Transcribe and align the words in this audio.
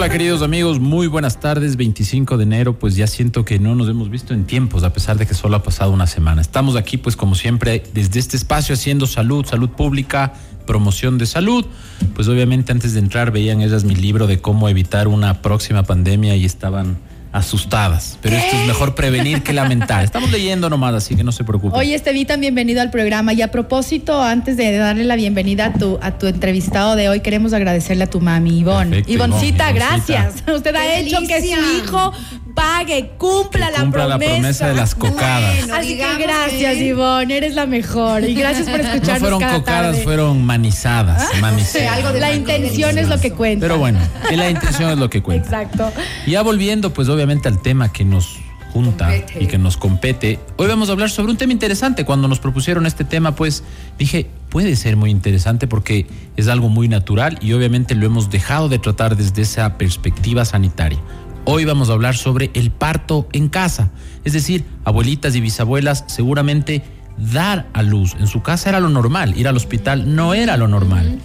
Hola 0.00 0.08
queridos 0.08 0.40
amigos, 0.40 0.80
muy 0.80 1.08
buenas 1.08 1.40
tardes. 1.40 1.76
25 1.76 2.38
de 2.38 2.44
enero, 2.44 2.78
pues 2.78 2.96
ya 2.96 3.06
siento 3.06 3.44
que 3.44 3.58
no 3.58 3.74
nos 3.74 3.86
hemos 3.86 4.08
visto 4.08 4.32
en 4.32 4.46
tiempos, 4.46 4.82
a 4.82 4.94
pesar 4.94 5.18
de 5.18 5.26
que 5.26 5.34
solo 5.34 5.56
ha 5.56 5.62
pasado 5.62 5.92
una 5.92 6.06
semana. 6.06 6.40
Estamos 6.40 6.74
aquí, 6.74 6.96
pues 6.96 7.16
como 7.16 7.34
siempre, 7.34 7.82
desde 7.92 8.18
este 8.18 8.38
espacio 8.38 8.72
haciendo 8.72 9.06
salud, 9.06 9.44
salud 9.44 9.68
pública, 9.68 10.32
promoción 10.66 11.18
de 11.18 11.26
salud. 11.26 11.66
Pues 12.14 12.28
obviamente 12.28 12.72
antes 12.72 12.94
de 12.94 13.00
entrar 13.00 13.30
veían 13.30 13.60
ellas 13.60 13.84
mi 13.84 13.94
libro 13.94 14.26
de 14.26 14.40
cómo 14.40 14.70
evitar 14.70 15.06
una 15.06 15.42
próxima 15.42 15.82
pandemia 15.82 16.34
y 16.34 16.46
estaban 16.46 16.96
asustadas. 17.32 18.18
Pero 18.20 18.36
esto 18.36 18.56
es 18.56 18.66
mejor 18.66 18.94
prevenir 18.94 19.42
que 19.42 19.52
lamentar. 19.52 20.04
Estamos 20.04 20.30
leyendo 20.30 20.68
nomás, 20.68 20.94
así 20.94 21.14
que 21.14 21.22
no 21.24 21.32
se 21.32 21.44
preocupen. 21.44 21.78
Oye, 21.78 21.94
Estevitan, 21.94 22.40
bienvenido 22.40 22.80
al 22.82 22.90
programa. 22.90 23.32
Y 23.32 23.42
a 23.42 23.50
propósito, 23.50 24.20
antes 24.22 24.56
de 24.56 24.76
darle 24.76 25.04
la 25.04 25.16
bienvenida 25.16 25.66
a 25.66 25.72
tu, 25.72 25.98
a 26.02 26.12
tu 26.18 26.26
entrevistado 26.26 26.96
de 26.96 27.08
hoy, 27.08 27.20
queremos 27.20 27.52
agradecerle 27.52 28.04
a 28.04 28.10
tu 28.10 28.20
mami, 28.20 28.58
Ivonne. 28.60 28.90
Perfecto, 28.90 29.12
Ivoncita, 29.12 29.70
Ivonne, 29.70 29.84
Ivoncita. 29.86 30.14
gracias. 30.16 30.34
Usted 30.56 30.74
ha 30.74 30.80
¡Qué 30.80 30.98
hecho 31.00 31.18
que 31.26 31.40
su 31.40 31.76
hijo 31.84 32.12
pague, 32.54 33.10
cumpla, 33.16 33.66
Que 33.66 33.72
la, 33.72 33.80
cumpla 33.80 34.06
la 34.06 34.18
promesa. 34.18 34.32
promesa 34.34 34.68
de 34.68 34.74
las 34.74 34.94
cocadas. 34.96 35.56
Bueno, 35.60 35.74
Así 35.76 35.96
que 35.96 36.16
gracias, 36.18 36.74
que- 36.74 36.84
Ivonne, 36.86 37.36
eres 37.36 37.54
la 37.54 37.66
mejor. 37.66 38.24
Y 38.24 38.34
gracias 38.34 38.68
por 38.68 38.80
escucharnos 38.80 39.12
No 39.14 39.18
fueron 39.20 39.40
cada 39.40 39.54
cocadas, 39.54 39.90
tarde. 39.92 40.02
fueron 40.02 40.44
manizadas. 40.44 41.28
manizadas. 41.40 41.70
Sí, 41.70 41.78
algo 41.86 42.12
de 42.12 42.20
La 42.20 42.34
intención 42.34 42.98
es 42.98 43.08
lo 43.08 43.20
que 43.20 43.30
cuenta. 43.30 43.64
Pero 43.64 43.78
bueno, 43.78 44.00
y 44.32 44.36
la 44.36 44.50
intención 44.50 44.90
es 44.90 44.98
lo 44.98 45.08
que 45.08 45.22
cuenta. 45.22 45.44
Exacto. 45.62 45.92
Y 46.26 46.32
Ya 46.32 46.42
volviendo, 46.42 46.92
pues 46.92 47.08
obviamente 47.08 47.19
al 47.20 47.60
tema 47.60 47.92
que 47.92 48.02
nos 48.02 48.38
junta 48.72 49.10
y 49.38 49.46
que 49.46 49.58
nos 49.58 49.76
compete, 49.76 50.38
hoy 50.56 50.68
vamos 50.68 50.88
a 50.88 50.92
hablar 50.92 51.10
sobre 51.10 51.32
un 51.32 51.36
tema 51.36 51.52
interesante. 51.52 52.06
Cuando 52.06 52.28
nos 52.28 52.38
propusieron 52.38 52.86
este 52.86 53.04
tema, 53.04 53.34
pues 53.34 53.62
dije, 53.98 54.30
puede 54.48 54.74
ser 54.74 54.96
muy 54.96 55.10
interesante 55.10 55.66
porque 55.66 56.06
es 56.38 56.48
algo 56.48 56.70
muy 56.70 56.88
natural 56.88 57.38
y 57.42 57.52
obviamente 57.52 57.94
lo 57.94 58.06
hemos 58.06 58.30
dejado 58.30 58.70
de 58.70 58.78
tratar 58.78 59.16
desde 59.16 59.42
esa 59.42 59.76
perspectiva 59.76 60.46
sanitaria. 60.46 60.98
Hoy 61.44 61.66
vamos 61.66 61.90
a 61.90 61.92
hablar 61.92 62.16
sobre 62.16 62.50
el 62.54 62.70
parto 62.70 63.28
en 63.32 63.50
casa, 63.50 63.90
es 64.24 64.32
decir, 64.32 64.64
abuelitas 64.84 65.36
y 65.36 65.42
bisabuelas 65.42 66.04
seguramente 66.06 66.82
dar 67.18 67.68
a 67.74 67.82
luz 67.82 68.16
en 68.18 68.28
su 68.28 68.40
casa 68.40 68.70
era 68.70 68.80
lo 68.80 68.88
normal, 68.88 69.36
ir 69.36 69.46
al 69.46 69.56
hospital 69.56 70.14
no 70.14 70.32
era 70.32 70.56
lo 70.56 70.68
normal. 70.68 71.18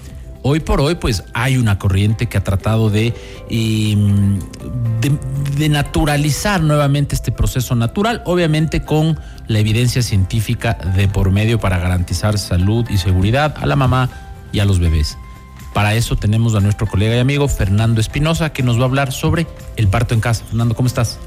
Hoy 0.47 0.59
por 0.59 0.79
hoy, 0.79 0.93
pues 0.93 1.23
hay 1.33 1.57
una 1.57 1.79
corriente 1.79 2.27
que 2.27 2.37
ha 2.37 2.43
tratado 2.43 2.91
de, 2.91 3.15
eh, 3.49 3.95
de, 5.01 5.11
de 5.57 5.69
naturalizar 5.69 6.61
nuevamente 6.61 7.15
este 7.15 7.31
proceso 7.31 7.73
natural, 7.73 8.21
obviamente 8.25 8.83
con 8.83 9.19
la 9.47 9.57
evidencia 9.57 10.03
científica 10.03 10.77
de 10.95 11.07
por 11.07 11.31
medio 11.31 11.59
para 11.59 11.79
garantizar 11.79 12.37
salud 12.37 12.85
y 12.91 12.99
seguridad 12.99 13.55
a 13.57 13.65
la 13.65 13.75
mamá 13.75 14.11
y 14.51 14.59
a 14.59 14.65
los 14.65 14.77
bebés. 14.77 15.17
Para 15.73 15.95
eso 15.95 16.15
tenemos 16.15 16.53
a 16.53 16.59
nuestro 16.59 16.85
colega 16.85 17.15
y 17.15 17.19
amigo 17.19 17.47
Fernando 17.47 17.99
Espinosa 17.99 18.53
que 18.53 18.61
nos 18.61 18.77
va 18.77 18.83
a 18.83 18.85
hablar 18.85 19.11
sobre 19.11 19.47
el 19.77 19.87
parto 19.87 20.13
en 20.13 20.19
casa. 20.19 20.45
Fernando, 20.45 20.75
¿cómo 20.75 20.85
estás? 20.85 21.17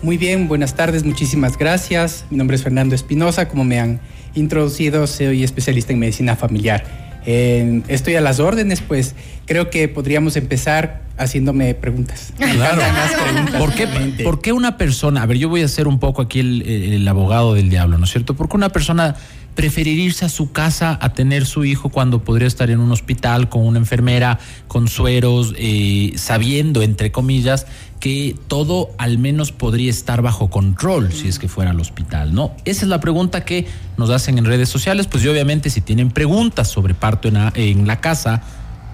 Muy 0.00 0.16
bien, 0.16 0.46
buenas 0.46 0.76
tardes, 0.76 1.02
muchísimas 1.02 1.58
gracias. 1.58 2.24
Mi 2.30 2.36
nombre 2.36 2.54
es 2.54 2.62
Fernando 2.62 2.94
Espinosa, 2.94 3.48
como 3.48 3.64
me 3.64 3.80
han 3.80 4.00
introducido, 4.36 5.08
soy 5.08 5.42
especialista 5.42 5.92
en 5.92 5.98
medicina 5.98 6.36
familiar. 6.36 7.09
Eh, 7.26 7.82
estoy 7.88 8.16
a 8.16 8.20
las 8.20 8.40
órdenes, 8.40 8.80
pues 8.80 9.14
creo 9.46 9.70
que 9.70 9.88
podríamos 9.88 10.36
empezar 10.36 11.02
haciéndome 11.18 11.74
preguntas. 11.74 12.32
Claro. 12.36 12.80
Preguntas, 13.22 13.60
¿Por 13.60 13.74
qué, 13.74 14.22
por 14.24 14.40
qué 14.40 14.52
una 14.52 14.76
persona, 14.76 15.22
a 15.22 15.26
ver, 15.26 15.36
yo 15.36 15.48
voy 15.48 15.62
a 15.62 15.68
ser 15.68 15.86
un 15.86 15.98
poco 15.98 16.22
aquí 16.22 16.40
el, 16.40 16.62
el 16.62 17.06
abogado 17.06 17.54
del 17.54 17.68
diablo, 17.68 17.98
¿no 17.98 18.04
es 18.04 18.10
cierto? 18.10 18.34
¿Por 18.34 18.48
qué 18.48 18.56
una 18.56 18.70
persona 18.70 19.16
preferiría 19.54 20.04
irse 20.04 20.24
a 20.24 20.28
su 20.28 20.52
casa 20.52 20.98
a 21.00 21.12
tener 21.12 21.44
su 21.44 21.64
hijo 21.64 21.90
cuando 21.90 22.22
podría 22.24 22.48
estar 22.48 22.70
en 22.70 22.80
un 22.80 22.92
hospital 22.92 23.48
con 23.48 23.66
una 23.66 23.78
enfermera, 23.78 24.38
con 24.68 24.88
sueros, 24.88 25.54
eh, 25.58 26.12
sabiendo, 26.16 26.82
entre 26.82 27.12
comillas, 27.12 27.66
que 28.00 28.34
todo 28.48 28.90
al 28.98 29.18
menos 29.18 29.52
podría 29.52 29.90
estar 29.90 30.22
bajo 30.22 30.50
control 30.50 31.12
si 31.12 31.28
es 31.28 31.38
que 31.38 31.46
fuera 31.48 31.70
al 31.70 31.78
hospital, 31.80 32.34
¿no? 32.34 32.56
Esa 32.64 32.86
es 32.86 32.88
la 32.88 32.98
pregunta 32.98 33.44
que 33.44 33.66
nos 33.98 34.10
hacen 34.10 34.38
en 34.38 34.46
redes 34.46 34.70
sociales, 34.70 35.06
pues 35.06 35.22
y 35.22 35.28
obviamente 35.28 35.70
si 35.70 35.82
tienen 35.82 36.10
preguntas 36.10 36.66
sobre 36.68 36.94
parto 36.94 37.28
en 37.28 37.34
la, 37.34 37.52
en 37.54 37.86
la 37.86 38.00
casa, 38.00 38.42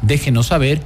déjenos 0.03 0.49
saber 0.49 0.83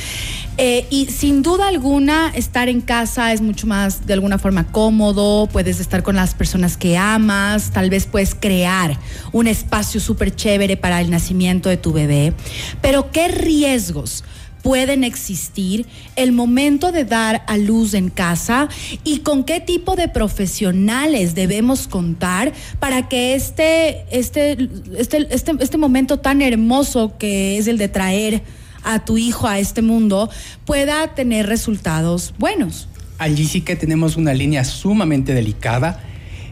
Eh, 0.57 0.87
y 0.89 1.07
sin 1.07 1.43
duda 1.43 1.67
alguna, 1.67 2.31
estar 2.35 2.69
en 2.69 2.81
casa 2.81 3.33
es 3.33 3.41
mucho 3.41 3.67
más 3.67 4.07
de 4.07 4.13
alguna 4.13 4.39
forma 4.39 4.67
cómodo, 4.69 5.49
puedes 5.49 5.81
estar 5.81 6.05
con 6.05 6.15
las 6.15 6.35
personas 6.35 6.77
que 6.77 6.97
amas, 6.97 7.73
tal 7.73 7.91
vez 7.91 8.07
puedes 8.07 8.37
crear 8.37 8.97
un 9.33 9.49
espacio 9.49 10.01
súper 10.01 10.35
chévere 10.35 10.77
para 10.77 11.01
el 11.01 11.11
nacimiento 11.11 11.69
de 11.69 11.77
tu 11.77 11.93
bebé. 11.93 12.35
Pero 12.81 13.11
¿qué 13.11 13.29
riesgos? 13.29 14.23
pueden 14.63 15.05
existir 15.05 15.87
el 16.17 16.33
momento 16.33 16.91
de 16.91 17.05
dar 17.05 17.43
a 17.49 17.59
luz 17.59 17.93
en 17.93 18.09
casa 18.09 18.71
y 19.05 19.19
con 19.19 19.45
qué 19.45 19.61
tipo 19.61 19.95
de 19.95 20.09
profesionales 20.09 21.35
debemos 21.35 21.87
contar 21.87 22.55
para 22.81 23.07
que 23.07 23.35
este, 23.35 24.07
este, 24.11 24.71
este, 24.97 25.29
este, 25.31 25.53
este 25.61 25.77
momento 25.77 26.19
tan 26.19 26.41
hermoso 26.41 27.19
que 27.19 27.59
es 27.59 27.67
el 27.67 27.77
de 27.77 27.89
traer 27.89 28.43
a 28.85 29.05
tu 29.05 29.19
hijo 29.19 29.49
a 29.49 29.59
este 29.59 29.83
mundo 29.83 30.31
pueda 30.65 31.15
tener 31.15 31.47
resultados 31.47 32.35
buenos. 32.39 32.89
Allí 33.19 33.47
sí 33.47 33.61
que 33.61 33.77
tenemos 33.77 34.17
una 34.17 34.35
línea 34.35 34.65
sumamente 34.65 35.35
delicada. 35.35 36.01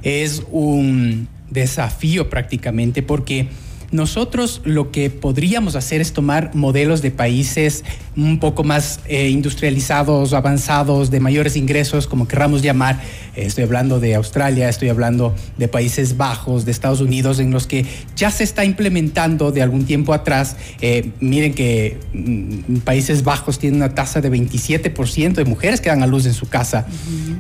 Es 0.03 0.43
un 0.51 1.29
desafío 1.51 2.31
prácticamente 2.31 3.03
porque 3.03 3.49
nosotros 3.93 4.63
lo 4.65 4.91
que 4.91 5.11
podríamos 5.11 5.77
hacer 5.77 6.01
es 6.01 6.15
tomar 6.15 6.55
modelos 6.55 7.03
de 7.03 7.11
países 7.11 7.85
un 8.17 8.39
poco 8.39 8.65
más 8.65 9.01
eh, 9.07 9.29
industrializados, 9.29 10.33
avanzados, 10.33 11.11
de 11.11 11.21
mayores 11.21 11.57
ingresos, 11.57 12.07
como 12.07 12.27
querramos 12.27 12.63
llamar. 12.63 13.01
Eh, 13.37 13.45
estoy 13.45 13.65
hablando 13.65 14.01
de 14.01 14.15
Australia, 14.15 14.69
estoy 14.69 14.89
hablando 14.89 15.35
de 15.59 15.69
Países 15.69 16.17
Bajos, 16.17 16.65
de 16.65 16.73
Estados 16.73 17.01
Unidos, 17.01 17.39
en 17.39 17.51
los 17.51 17.67
que 17.67 17.85
ya 18.17 18.31
se 18.31 18.45
está 18.45 18.65
implementando 18.65 19.53
de 19.53 19.63
algún 19.63 19.85
tiempo 19.85 20.15
atrás. 20.15 20.57
Eh, 20.81 21.11
miren 21.21 21.53
que 21.53 21.99
mm, 22.15 22.79
Países 22.79 23.25
Bajos 23.25 23.59
tiene 23.59 23.77
una 23.77 23.95
tasa 23.95 24.23
de 24.23 24.31
27% 24.31 25.35
de 25.35 25.45
mujeres 25.45 25.83
que 25.83 25.91
dan 25.91 26.03
a 26.03 26.07
luz 26.07 26.25
en 26.25 26.35
su 26.35 26.49
casa. 26.49 26.87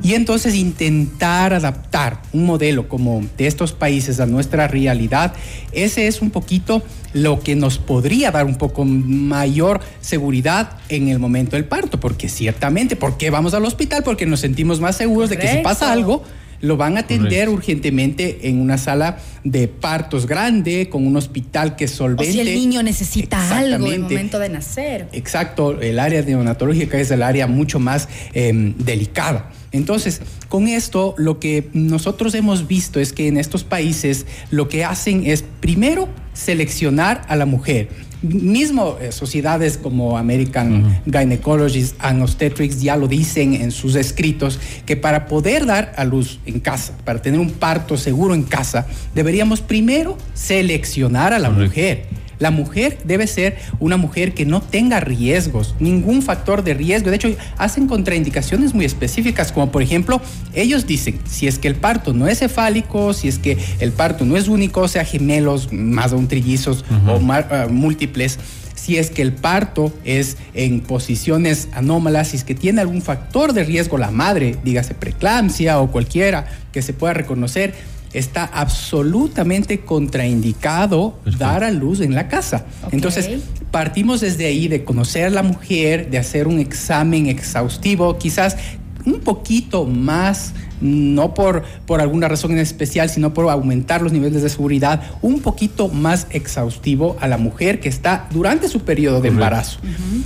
Y 0.02 0.14
entonces 0.14 0.54
intentar 0.54 1.54
adaptar 1.54 2.20
un 2.32 2.44
modelo 2.44 2.88
como 2.88 3.24
de 3.38 3.46
estos 3.46 3.72
países 3.72 4.20
a 4.20 4.26
nuestra 4.26 4.68
realidad, 4.68 5.32
ese 5.72 6.06
es 6.06 6.20
un 6.20 6.30
poco 6.30 6.41
poquito 6.42 6.82
lo 7.12 7.40
que 7.40 7.54
nos 7.54 7.78
podría 7.78 8.30
dar 8.30 8.46
un 8.46 8.56
poco 8.56 8.84
mayor 8.84 9.80
seguridad 10.00 10.78
en 10.88 11.08
el 11.08 11.18
momento 11.18 11.56
del 11.56 11.64
parto, 11.64 12.00
porque 12.00 12.28
ciertamente, 12.28 12.96
¿por 12.96 13.16
qué 13.16 13.30
vamos 13.30 13.54
al 13.54 13.64
hospital? 13.64 14.02
Porque 14.02 14.26
nos 14.26 14.40
sentimos 14.40 14.80
más 14.80 14.96
seguros 14.96 15.30
de 15.30 15.38
que 15.38 15.48
si 15.48 15.58
pasa 15.58 15.92
algo, 15.92 16.24
lo 16.60 16.76
van 16.76 16.96
a 16.96 17.00
atender 17.00 17.48
urgentemente 17.48 18.48
en 18.48 18.60
una 18.60 18.78
sala 18.78 19.18
de 19.44 19.68
partos 19.68 20.26
grande, 20.26 20.88
con 20.88 21.06
un 21.06 21.16
hospital 21.16 21.76
que 21.76 21.86
solvente. 21.88 22.30
O 22.30 22.32
si 22.32 22.40
el 22.40 22.54
niño 22.54 22.82
necesita 22.82 23.56
algo 23.56 23.86
en 23.86 23.92
el 23.92 24.00
momento 24.00 24.38
de 24.38 24.48
nacer. 24.48 25.08
Exacto, 25.12 25.80
el 25.80 25.98
área 25.98 26.22
neonatológica 26.22 26.98
es 26.98 27.10
el 27.10 27.22
área 27.22 27.46
mucho 27.46 27.78
más 27.78 28.08
em, 28.32 28.74
delicada. 28.78 29.50
Entonces, 29.72 30.20
con 30.48 30.68
esto 30.68 31.14
lo 31.16 31.40
que 31.40 31.68
nosotros 31.72 32.34
hemos 32.34 32.68
visto 32.68 33.00
es 33.00 33.12
que 33.12 33.28
en 33.28 33.38
estos 33.38 33.64
países 33.64 34.26
lo 34.50 34.68
que 34.68 34.84
hacen 34.84 35.26
es 35.26 35.44
primero 35.60 36.08
seleccionar 36.34 37.24
a 37.28 37.36
la 37.36 37.46
mujer. 37.46 37.88
Mismo 38.22 38.98
eh, 39.00 39.10
sociedades 39.10 39.76
como 39.78 40.16
American 40.16 41.02
Gynecologists 41.06 41.96
and 41.98 42.22
Obstetrics 42.22 42.80
ya 42.80 42.96
lo 42.96 43.08
dicen 43.08 43.54
en 43.54 43.72
sus 43.72 43.96
escritos, 43.96 44.60
que 44.86 44.96
para 44.96 45.26
poder 45.26 45.66
dar 45.66 45.92
a 45.96 46.04
luz 46.04 46.38
en 46.46 46.60
casa, 46.60 46.96
para 47.04 47.20
tener 47.20 47.40
un 47.40 47.50
parto 47.50 47.96
seguro 47.96 48.34
en 48.34 48.44
casa, 48.44 48.86
deberíamos 49.14 49.60
primero 49.60 50.16
seleccionar 50.34 51.32
a 51.32 51.40
la 51.40 51.50
mujer 51.50 52.21
la 52.42 52.50
mujer 52.50 52.98
debe 53.04 53.28
ser 53.28 53.56
una 53.78 53.96
mujer 53.96 54.34
que 54.34 54.44
no 54.44 54.60
tenga 54.60 54.98
riesgos, 54.98 55.76
ningún 55.78 56.22
factor 56.22 56.64
de 56.64 56.74
riesgo. 56.74 57.10
De 57.10 57.16
hecho, 57.16 57.36
hacen 57.56 57.86
contraindicaciones 57.86 58.74
muy 58.74 58.84
específicas, 58.84 59.52
como 59.52 59.70
por 59.70 59.80
ejemplo, 59.80 60.20
ellos 60.52 60.84
dicen, 60.84 61.20
si 61.24 61.46
es 61.46 61.60
que 61.60 61.68
el 61.68 61.76
parto 61.76 62.12
no 62.12 62.26
es 62.26 62.40
cefálico, 62.40 63.14
si 63.14 63.28
es 63.28 63.38
que 63.38 63.56
el 63.78 63.92
parto 63.92 64.24
no 64.24 64.36
es 64.36 64.48
único, 64.48 64.88
sea 64.88 65.04
gemelos, 65.04 65.72
más 65.72 66.10
de 66.10 66.16
un 66.16 66.26
trillizos 66.26 66.84
o 67.06 67.20
ah, 67.30 67.68
múltiples, 67.70 68.40
si 68.74 68.98
es 68.98 69.10
que 69.10 69.22
el 69.22 69.32
parto 69.32 69.92
es 70.02 70.36
en 70.54 70.80
posiciones 70.80 71.68
anómalas, 71.72 72.28
si 72.28 72.38
es 72.38 72.42
que 72.42 72.56
tiene 72.56 72.80
algún 72.80 73.02
factor 73.02 73.52
de 73.52 73.62
riesgo 73.62 73.98
la 73.98 74.10
madre, 74.10 74.56
dígase 74.64 74.94
preeclampsia 74.94 75.78
o 75.78 75.92
cualquiera 75.92 76.46
que 76.72 76.82
se 76.82 76.92
pueda 76.92 77.14
reconocer, 77.14 77.74
está 78.12 78.44
absolutamente 78.44 79.80
contraindicado 79.80 81.18
dar 81.38 81.64
a 81.64 81.70
luz 81.70 82.00
en 82.00 82.14
la 82.14 82.28
casa. 82.28 82.66
Entonces, 82.90 83.28
partimos 83.70 84.20
desde 84.20 84.46
ahí 84.46 84.68
de 84.68 84.84
conocer 84.84 85.26
a 85.26 85.30
la 85.30 85.42
mujer, 85.42 86.10
de 86.10 86.18
hacer 86.18 86.46
un 86.46 86.58
examen 86.58 87.26
exhaustivo, 87.26 88.18
quizás 88.18 88.56
un 89.04 89.20
poquito 89.20 89.84
más, 89.84 90.52
no 90.80 91.34
por, 91.34 91.64
por 91.86 92.00
alguna 92.00 92.28
razón 92.28 92.52
en 92.52 92.58
especial, 92.58 93.08
sino 93.08 93.34
por 93.34 93.48
aumentar 93.50 94.02
los 94.02 94.12
niveles 94.12 94.42
de 94.42 94.48
seguridad, 94.48 95.02
un 95.22 95.40
poquito 95.40 95.88
más 95.88 96.26
exhaustivo 96.30 97.16
a 97.20 97.28
la 97.28 97.38
mujer 97.38 97.80
que 97.80 97.88
está 97.88 98.28
durante 98.30 98.68
su 98.68 98.80
periodo 98.80 99.20
de 99.20 99.28
embarazo. 99.28 99.80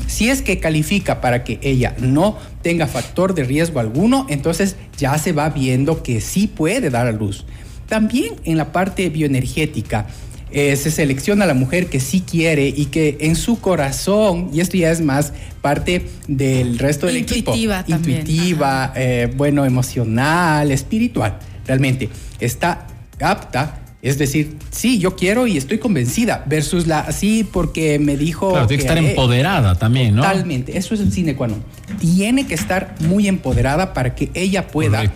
Si 0.06 0.28
es 0.28 0.42
que 0.42 0.58
califica 0.58 1.20
para 1.20 1.44
que 1.44 1.58
ella 1.62 1.94
no 1.98 2.36
tenga 2.62 2.86
factor 2.86 3.34
de 3.34 3.44
riesgo 3.44 3.80
alguno, 3.80 4.26
entonces 4.28 4.76
ya 4.98 5.16
se 5.18 5.32
va 5.32 5.48
viendo 5.50 6.02
que 6.02 6.20
sí 6.20 6.46
puede 6.46 6.90
dar 6.90 7.06
a 7.06 7.12
luz. 7.12 7.44
También 7.88 8.34
en 8.44 8.56
la 8.56 8.72
parte 8.72 9.08
bioenergética, 9.10 10.06
eh, 10.52 10.76
se 10.76 10.92
selecciona 10.92 11.44
a 11.44 11.48
la 11.48 11.54
mujer 11.54 11.88
que 11.88 11.98
sí 11.98 12.20
quiere 12.20 12.68
y 12.68 12.86
que 12.86 13.18
en 13.20 13.34
su 13.34 13.60
corazón, 13.60 14.50
y 14.52 14.60
esto 14.60 14.76
ya 14.76 14.92
es 14.92 15.00
más 15.00 15.32
parte 15.60 16.06
del 16.28 16.78
resto 16.78 17.06
del 17.06 17.16
equipo, 17.16 17.52
intuitiva, 17.54 18.92
eh, 18.94 19.30
bueno, 19.36 19.64
emocional, 19.64 20.70
espiritual, 20.70 21.38
realmente 21.66 22.08
está 22.38 22.86
apta. 23.20 23.82
Es 24.02 24.18
decir, 24.18 24.56
sí, 24.70 25.00
yo 25.00 25.16
quiero 25.16 25.48
y 25.48 25.56
estoy 25.56 25.78
convencida, 25.78 26.44
versus 26.46 26.86
la 26.86 27.00
así 27.00 27.42
porque 27.42 27.98
me 27.98 28.16
dijo. 28.16 28.50
Claro, 28.50 28.68
tiene 28.68 28.84
que, 28.84 28.88
estar 28.88 29.04
empoderada 29.04 29.74
también, 29.74 30.14
¿no? 30.14 30.22
Totalmente, 30.22 30.78
eso 30.78 30.94
es 30.94 31.00
el 31.00 31.10
cine 31.10 31.34
qua 31.34 31.48
Tiene 31.98 32.46
que 32.46 32.54
estar 32.54 32.94
muy 33.00 33.26
empoderada 33.26 33.92
para 33.92 34.14
que 34.14 34.30
ella 34.32 34.68
pueda 34.68 35.12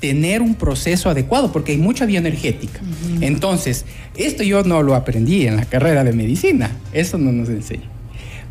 tener 0.00 0.42
un 0.42 0.54
proceso 0.54 1.08
adecuado, 1.08 1.52
porque 1.52 1.72
hay 1.72 1.78
mucha 1.78 2.06
bioenergética. 2.06 2.80
Entonces, 3.20 3.84
esto 4.16 4.42
yo 4.42 4.62
no 4.62 4.82
lo 4.82 4.94
aprendí 4.94 5.46
en 5.46 5.56
la 5.56 5.64
carrera 5.64 6.04
de 6.04 6.12
medicina, 6.12 6.70
eso 6.92 7.18
no 7.18 7.32
nos 7.32 7.48
enseña. 7.48 7.90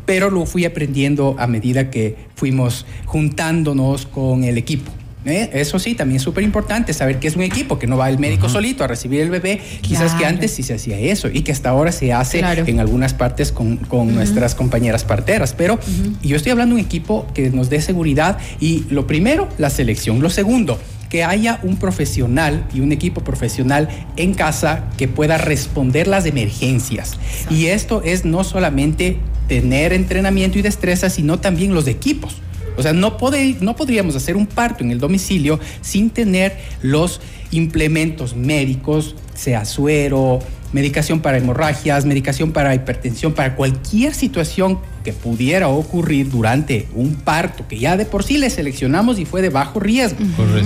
Pero 0.04 0.30
lo 0.30 0.46
fui 0.46 0.64
aprendiendo 0.64 1.36
a 1.38 1.46
medida 1.46 1.90
que 1.90 2.16
fuimos 2.34 2.86
juntándonos 3.06 4.06
con 4.06 4.44
el 4.44 4.56
equipo. 4.56 4.92
¿eh? 5.24 5.50
Eso 5.52 5.78
sí, 5.78 5.94
también 5.94 6.16
es 6.16 6.22
súper 6.22 6.44
importante 6.44 6.92
saber 6.92 7.18
que 7.18 7.28
es 7.28 7.36
un 7.36 7.42
equipo, 7.42 7.78
que 7.78 7.86
no 7.86 7.96
va 7.96 8.08
el 8.08 8.18
médico 8.18 8.48
solito 8.48 8.84
a 8.84 8.86
recibir 8.86 9.20
el 9.20 9.30
bebé. 9.30 9.60
Quizás 9.80 10.14
que 10.14 10.24
antes 10.24 10.52
sí 10.52 10.62
se 10.62 10.74
hacía 10.74 10.98
eso 10.98 11.28
y 11.28 11.42
que 11.42 11.52
hasta 11.52 11.70
ahora 11.70 11.92
se 11.92 12.12
hace 12.12 12.40
en 12.40 12.80
algunas 12.80 13.14
partes 13.14 13.52
con, 13.52 13.80
nuestras 14.14 14.54
compañeras 14.54 15.04
parteras. 15.04 15.52
Pero 15.52 15.78
yo 16.22 16.36
estoy 16.36 16.52
hablando 16.52 16.76
de 16.76 16.80
un 16.80 16.86
equipo 16.86 17.26
que 17.34 17.50
nos 17.50 17.68
dé 17.68 17.80
seguridad 17.80 18.38
y 18.60 18.84
lo 18.88 19.06
primero, 19.06 19.48
la 19.58 19.70
selección. 19.70 20.20
Lo 20.20 20.30
segundo, 20.30 20.78
que 21.16 21.24
haya 21.24 21.60
un 21.62 21.78
profesional 21.78 22.66
y 22.74 22.80
un 22.80 22.92
equipo 22.92 23.24
profesional 23.24 23.88
en 24.18 24.34
casa 24.34 24.90
que 24.98 25.08
pueda 25.08 25.38
responder 25.38 26.08
las 26.08 26.26
emergencias. 26.26 27.18
Y 27.48 27.68
esto 27.68 28.02
es 28.04 28.26
no 28.26 28.44
solamente 28.44 29.16
tener 29.48 29.94
entrenamiento 29.94 30.58
y 30.58 30.62
destreza, 30.62 31.08
sino 31.08 31.40
también 31.40 31.72
los 31.72 31.86
equipos. 31.86 32.42
O 32.76 32.82
sea, 32.82 32.92
no, 32.92 33.16
no 33.60 33.76
podríamos 33.76 34.14
hacer 34.14 34.36
un 34.36 34.46
parto 34.46 34.84
en 34.84 34.90
el 34.90 35.00
domicilio 35.00 35.58
sin 35.80 36.10
tener 36.10 36.58
los 36.82 37.22
implementos 37.50 38.36
médicos, 38.36 39.14
sea 39.32 39.64
suero, 39.64 40.40
medicación 40.72 41.20
para 41.20 41.38
hemorragias, 41.38 42.04
medicación 42.04 42.52
para 42.52 42.74
hipertensión, 42.74 43.32
para 43.32 43.54
cualquier 43.54 44.14
situación 44.14 44.78
que 45.04 45.12
pudiera 45.12 45.68
ocurrir 45.68 46.28
durante 46.28 46.88
un 46.94 47.14
parto, 47.14 47.66
que 47.68 47.78
ya 47.78 47.96
de 47.96 48.06
por 48.06 48.24
sí 48.24 48.38
le 48.38 48.50
seleccionamos 48.50 49.18
y 49.18 49.24
fue 49.24 49.40
de 49.40 49.50
bajo 49.50 49.78
riesgo. 49.78 50.18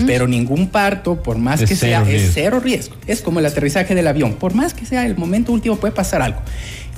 Pero 0.07 0.27
ningún 0.27 0.69
parto, 0.69 1.23
por 1.23 1.37
más 1.37 1.61
que 1.61 1.77
sea, 1.77 2.03
es 2.09 2.31
cero 2.33 2.61
riesgo. 2.61 2.97
Es 3.07 3.21
como 3.21 3.41
el 3.41 3.47
aterrizaje 3.47 3.95
del 3.95 4.09
avión. 4.09 4.35
Por 4.35 4.55
más 4.55 4.73
que 4.73 4.87
sea 4.87 5.05
el 5.05 5.17
momento 5.17 5.53
último, 5.53 5.77
puede 5.77 5.93
pasar 5.93 6.23
algo 6.23 6.41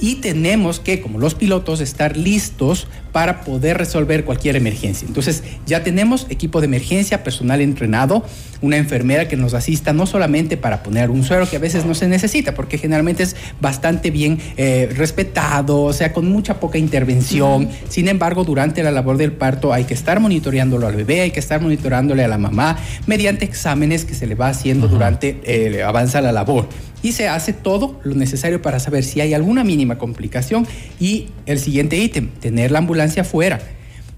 y 0.02 0.16
tenemos 0.16 0.80
que, 0.80 1.00
como 1.00 1.20
los 1.20 1.36
pilotos, 1.36 1.80
estar 1.80 2.16
listos 2.16 2.88
para 3.12 3.42
poder 3.42 3.78
resolver 3.78 4.24
cualquier 4.24 4.56
emergencia. 4.56 5.06
Entonces, 5.06 5.44
ya 5.64 5.84
tenemos 5.84 6.26
equipo 6.28 6.60
de 6.60 6.66
emergencia, 6.66 7.22
personal 7.22 7.60
entrenado, 7.60 8.24
una 8.62 8.78
enfermera 8.78 9.28
que 9.28 9.36
nos 9.36 9.54
asista 9.54 9.92
no 9.92 10.06
solamente 10.06 10.56
para 10.56 10.82
poner 10.82 11.10
un 11.10 11.22
suero 11.22 11.48
que 11.48 11.56
a 11.56 11.60
veces 11.60 11.84
no 11.84 11.94
se 11.94 12.08
necesita, 12.08 12.52
porque 12.52 12.78
generalmente 12.78 13.22
es 13.22 13.36
bastante 13.60 14.10
bien 14.10 14.40
eh, 14.56 14.90
respetado, 14.96 15.82
o 15.82 15.92
sea, 15.92 16.12
con 16.12 16.28
mucha 16.28 16.58
poca 16.58 16.78
intervención. 16.78 17.68
Sin 17.88 18.08
embargo, 18.08 18.42
durante 18.42 18.82
la 18.82 18.90
labor 18.90 19.18
del 19.18 19.30
parto 19.30 19.72
hay 19.72 19.84
que 19.84 19.94
estar 19.94 20.18
monitoreándolo 20.18 20.88
al 20.88 20.96
bebé, 20.96 21.20
hay 21.20 21.30
que 21.30 21.40
estar 21.40 21.60
monitoreándole 21.60 22.24
a 22.24 22.28
la 22.28 22.38
mamá 22.38 22.76
mediante 23.06 23.44
exámenes 23.44 24.04
que 24.04 24.14
se 24.14 24.26
le 24.26 24.34
va 24.34 24.48
haciendo 24.48 24.88
durante 24.88 25.40
eh, 25.44 25.84
avanza 25.84 26.20
la 26.20 26.32
labor 26.32 26.66
y 27.02 27.12
se 27.12 27.28
hace 27.28 27.52
todo 27.52 28.00
lo 28.04 28.14
necesario 28.14 28.62
para 28.62 28.78
saber 28.78 29.04
si 29.04 29.20
hay 29.20 29.34
alguna 29.34 29.64
mínima 29.64 29.91
complicación 29.98 30.66
y 31.00 31.28
el 31.46 31.58
siguiente 31.58 31.96
ítem, 31.96 32.28
tener 32.40 32.70
la 32.70 32.78
ambulancia 32.78 33.24
fuera. 33.24 33.60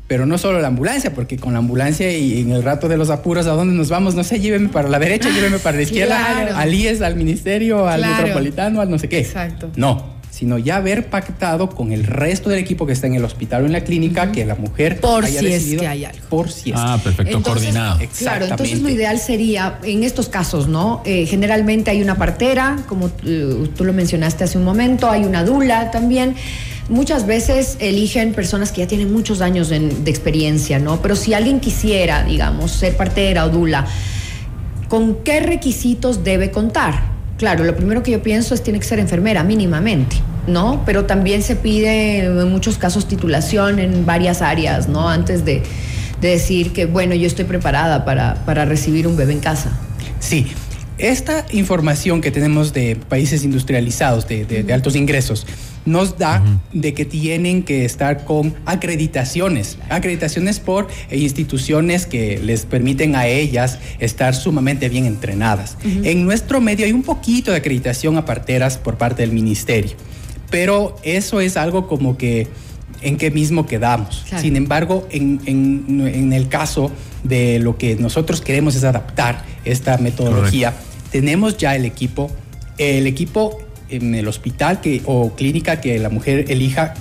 Pero 0.07 0.26
no 0.26 0.37
solo 0.37 0.61
la 0.61 0.69
ambulancia, 0.69 1.14
porque 1.14 1.38
con 1.38 1.54
la 1.54 1.61
ambulancia 1.61 2.16
y 2.16 2.43
en 2.43 2.52
el 2.52 2.62
rato 2.62 2.88
de 2.88 2.99
los 2.99 3.09
apuros, 3.09 3.47
¿a 3.47 3.52
dónde 3.52 3.75
nos 3.75 3.88
vamos? 3.88 4.14
No 4.14 4.23
sé, 4.23 4.38
lléveme 4.38 4.69
para 4.69 4.88
la 4.88 4.99
derecha, 4.99 5.31
lléveme 5.31 5.59
para 5.59 5.76
la 5.78 5.83
izquierda, 5.88 6.59
al 6.59 6.75
IES, 6.75 7.00
al 7.00 7.16
ministerio, 7.16 7.88
al 7.88 8.02
metropolitano, 8.02 8.83
al 8.83 8.90
no 8.90 8.99
sé 8.99 9.09
qué. 9.09 9.21
Exacto. 9.21 9.71
No, 9.76 10.13
sino 10.34 10.58
ya 10.58 10.76
haber 10.76 11.10
pactado 11.10 11.70
con 11.70 11.92
el 11.92 12.02
resto 12.02 12.50
del 12.50 12.58
equipo 12.58 12.86
que 12.86 12.92
está 12.92 13.06
en 13.06 13.14
el 13.14 13.24
hospital 13.24 13.62
o 13.62 13.66
en 13.66 13.72
la 13.72 13.84
clínica 13.84 14.32
que 14.32 14.44
la 14.44 14.56
mujer 14.56 14.98
por 14.98 15.24
si 15.24 15.46
es 15.46 15.64
que 15.78 15.86
hay 15.86 16.04
algo. 16.04 16.26
Por 16.28 16.50
si 16.50 16.70
es. 16.70 16.76
Ah, 16.76 16.98
perfecto, 17.02 17.40
coordinado. 17.40 18.00
Claro, 18.18 18.46
entonces 18.46 18.80
lo 18.80 18.88
ideal 18.88 19.20
sería, 19.20 19.78
en 19.84 20.02
estos 20.02 20.28
casos, 20.28 20.66
¿no? 20.66 21.02
Eh, 21.04 21.26
generalmente 21.26 21.92
hay 21.92 22.02
una 22.02 22.16
partera, 22.16 22.78
como 22.88 23.12
eh, 23.24 23.68
tú 23.76 23.84
lo 23.84 23.92
mencionaste 23.92 24.42
hace 24.42 24.58
un 24.58 24.64
momento, 24.64 25.08
hay 25.08 25.24
una 25.24 25.44
dula 25.44 25.92
también. 25.92 26.34
Muchas 26.88 27.26
veces 27.26 27.76
eligen 27.78 28.34
personas 28.34 28.72
que 28.72 28.80
ya 28.80 28.88
tienen 28.88 29.12
muchos 29.12 29.40
años 29.40 29.68
de 29.68 30.10
experiencia, 30.10 30.80
¿no? 30.80 31.00
Pero 31.00 31.14
si 31.14 31.32
alguien 31.32 31.60
quisiera, 31.60 32.24
digamos, 32.24 32.72
ser 32.72 32.96
partera 32.96 33.44
o 33.44 33.50
dula, 33.50 33.86
¿con 34.88 35.22
qué 35.22 35.38
requisitos 35.38 36.24
debe 36.24 36.50
contar? 36.50 37.13
Claro, 37.44 37.64
lo 37.64 37.76
primero 37.76 38.02
que 38.02 38.10
yo 38.10 38.22
pienso 38.22 38.54
es 38.54 38.62
tiene 38.62 38.78
que 38.78 38.86
ser 38.86 38.98
enfermera 38.98 39.44
mínimamente, 39.44 40.16
¿no? 40.46 40.82
Pero 40.86 41.04
también 41.04 41.42
se 41.42 41.56
pide 41.56 42.20
en 42.24 42.50
muchos 42.50 42.78
casos 42.78 43.06
titulación 43.06 43.78
en 43.80 44.06
varias 44.06 44.40
áreas, 44.40 44.88
¿no? 44.88 45.10
Antes 45.10 45.44
de, 45.44 45.62
decir 46.22 46.72
que, 46.72 46.86
bueno, 46.86 47.14
yo 47.14 47.26
estoy 47.26 47.44
preparada 47.44 48.06
para, 48.06 48.36
para 48.46 48.64
recibir 48.64 49.06
un 49.06 49.14
bebé 49.14 49.34
en 49.34 49.40
casa. 49.40 49.72
Sí, 50.20 50.46
esta 50.98 51.46
información 51.50 52.20
que 52.20 52.30
tenemos 52.30 52.72
de 52.72 52.96
países 52.96 53.44
industrializados, 53.44 54.28
de, 54.28 54.66
altos 54.72 54.96
ingresos, 54.96 55.46
nos 55.84 56.16
da 56.16 56.42
de 56.72 56.94
que 56.94 57.04
tienen 57.04 57.62
que 57.62 57.84
estar 57.84 58.24
con 58.24 58.54
acreditaciones, 58.64 59.76
acreditaciones 59.90 60.60
por 60.60 60.88
instituciones 61.10 62.06
que 62.06 62.38
les 62.38 62.64
permiten 62.64 63.16
a 63.16 63.26
ellas 63.26 63.78
estar 63.98 64.34
sumamente 64.34 64.88
bien 64.88 65.04
entrenadas. 65.04 65.76
En 65.84 66.24
nuestro 66.24 66.60
medio 66.60 66.86
hay 66.86 66.92
un 66.92 67.02
poquito 67.02 67.50
de 67.50 67.58
acreditación 67.58 68.16
a 68.16 68.24
parteras 68.24 68.78
por 68.78 68.96
parte 68.96 69.22
del 69.22 69.32
ministerio, 69.32 69.92
pero 70.50 70.96
eso 71.02 71.40
es 71.40 71.56
algo 71.56 71.86
como 71.86 72.16
que 72.16 72.48
en 73.04 73.16
qué 73.16 73.30
mismo 73.30 73.66
quedamos. 73.66 74.25
Sin 74.40 74.56
embargo, 74.56 75.06
en, 75.11 75.40
en, 75.46 76.32
el 76.32 76.49
caso 76.49 76.90
de 77.23 77.58
lo 77.58 77.76
que 77.76 77.96
nosotros 77.96 78.40
queremos 78.40 78.75
es 78.75 78.84
adaptar 78.84 79.44
esta 79.64 79.99
metodología, 79.99 80.75
tenemos 81.12 81.56
ya 81.56 81.76
el 81.76 81.84
equipo, 81.84 82.30
el 82.78 83.06
equipo 83.06 83.58
en 83.90 84.14
el 84.14 84.26
hospital 84.26 84.80
que, 84.80 85.02
o 85.04 85.34
clínica 85.37 85.80
que 85.80 85.99
la 85.99 86.08
mujer 86.08 86.46
elija. 86.49 86.94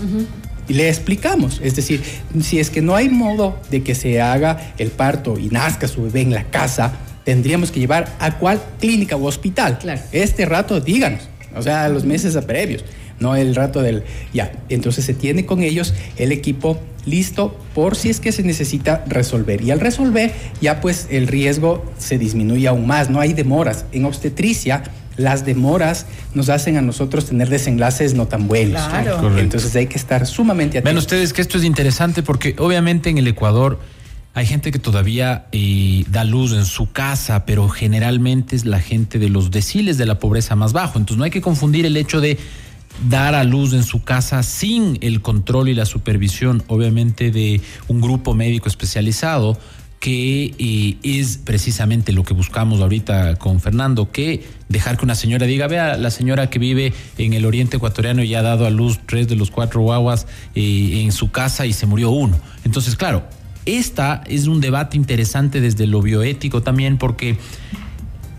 Y 0.67 0.73
le 0.73 0.87
explicamos, 0.87 1.59
es 1.61 1.75
decir, 1.75 2.01
si 2.41 2.59
es 2.59 2.69
que 2.69 2.81
no 2.81 2.95
hay 2.95 3.09
modo 3.09 3.57
de 3.69 3.83
que 3.83 3.95
se 3.95 4.21
haga 4.21 4.73
el 4.77 4.91
parto 4.91 5.37
y 5.37 5.49
nazca 5.49 5.89
su 5.89 6.03
bebé 6.03 6.21
en 6.21 6.33
la 6.33 6.45
casa, 6.45 6.93
tendríamos 7.25 7.69
que 7.71 7.81
llevar 7.81 8.15
a 8.19 8.37
cuál 8.37 8.61
clínica 8.79 9.17
o 9.17 9.25
hospital. 9.25 9.79
Este 10.13 10.45
rato 10.45 10.79
díganos, 10.79 11.27
o 11.53 11.61
sea, 11.61 11.89
los 11.89 12.05
meses 12.05 12.37
previos 12.45 12.85
no 13.19 13.35
el 13.35 13.55
rato 13.55 13.81
del 13.81 14.03
ya. 14.33 14.51
Entonces 14.69 15.05
se 15.05 15.13
tiene 15.13 15.45
con 15.45 15.63
ellos 15.63 15.93
el 16.17 16.31
equipo 16.31 16.79
listo 17.05 17.57
por 17.73 17.95
si 17.95 18.09
es 18.09 18.19
que 18.19 18.31
se 18.31 18.43
necesita 18.43 19.03
resolver. 19.07 19.61
Y 19.61 19.71
al 19.71 19.79
resolver 19.79 20.33
ya 20.61 20.81
pues 20.81 21.07
el 21.09 21.27
riesgo 21.27 21.83
se 21.97 22.17
disminuye 22.17 22.67
aún 22.67 22.87
más, 22.87 23.09
no 23.09 23.19
hay 23.19 23.33
demoras. 23.33 23.85
En 23.91 24.05
obstetricia 24.05 24.83
las 25.17 25.45
demoras 25.45 26.07
nos 26.33 26.49
hacen 26.49 26.77
a 26.77 26.81
nosotros 26.81 27.27
tener 27.27 27.49
desenlaces 27.49 28.13
no 28.15 28.27
tan 28.27 28.47
buenos. 28.47 28.81
Claro. 28.87 29.37
Entonces 29.37 29.75
hay 29.75 29.87
que 29.87 29.97
estar 29.97 30.25
sumamente 30.25 30.79
atentos. 30.79 30.91
Ven 30.91 30.97
ustedes 30.97 31.33
que 31.33 31.41
esto 31.41 31.57
es 31.57 31.63
interesante 31.63 32.23
porque 32.23 32.55
obviamente 32.57 33.09
en 33.09 33.17
el 33.17 33.27
Ecuador 33.27 33.79
hay 34.35 34.47
gente 34.47 34.71
que 34.71 34.79
todavía 34.79 35.45
eh, 35.51 36.05
da 36.09 36.23
luz 36.23 36.53
en 36.53 36.65
su 36.65 36.91
casa, 36.91 37.45
pero 37.45 37.69
generalmente 37.69 38.55
es 38.55 38.65
la 38.65 38.79
gente 38.79 39.19
de 39.19 39.29
los 39.29 39.51
deciles 39.51 39.99
de 39.99 40.07
la 40.07 40.17
pobreza 40.17 40.55
más 40.55 40.73
bajo. 40.73 40.97
Entonces 40.97 41.19
no 41.19 41.23
hay 41.23 41.31
que 41.31 41.41
confundir 41.41 41.85
el 41.85 41.95
hecho 41.97 42.19
de 42.19 42.39
dar 43.09 43.35
a 43.35 43.43
luz 43.43 43.73
en 43.73 43.83
su 43.83 44.03
casa 44.03 44.43
sin 44.43 44.97
el 45.01 45.21
control 45.21 45.69
y 45.69 45.73
la 45.73 45.85
supervisión, 45.85 46.63
obviamente, 46.67 47.31
de 47.31 47.61
un 47.87 48.01
grupo 48.01 48.33
médico 48.33 48.67
especializado 48.67 49.57
que 50.03 50.53
eh, 50.59 50.97
es 51.01 51.37
precisamente 51.37 52.11
lo 52.11 52.23
que 52.23 52.33
buscamos 52.33 52.81
ahorita 52.81 53.37
con 53.37 53.61
Fernando, 53.61 54.11
que 54.11 54.45
dejar 54.67 54.97
que 54.97 55.05
una 55.05 55.15
señora 55.15 55.45
diga, 55.45 55.67
vea, 55.67 55.95
la 55.95 56.11
señora 56.11 56.49
que 56.49 56.59
vive 56.59 56.93
en 57.17 57.31
el 57.31 57.45
oriente 57.45 57.77
ecuatoriano 57.77 58.21
y 58.21 58.35
ha 58.35 58.41
dado 58.41 58.65
a 58.65 58.69
luz 58.69 58.99
tres 59.05 59.29
de 59.29 59.37
los 59.37 59.49
cuatro 59.49 59.79
guaguas 59.79 60.27
eh, 60.55 61.03
en 61.03 61.13
su 61.13 61.31
casa 61.31 61.65
y 61.65 61.71
se 61.71 61.85
murió 61.85 62.09
uno. 62.09 62.37
Entonces, 62.65 62.97
claro, 62.97 63.23
esta 63.65 64.25
es 64.27 64.47
un 64.47 64.59
debate 64.59 64.97
interesante 64.97 65.61
desde 65.61 65.87
lo 65.87 66.01
bioético 66.01 66.61
también, 66.61 66.97
porque 66.97 67.37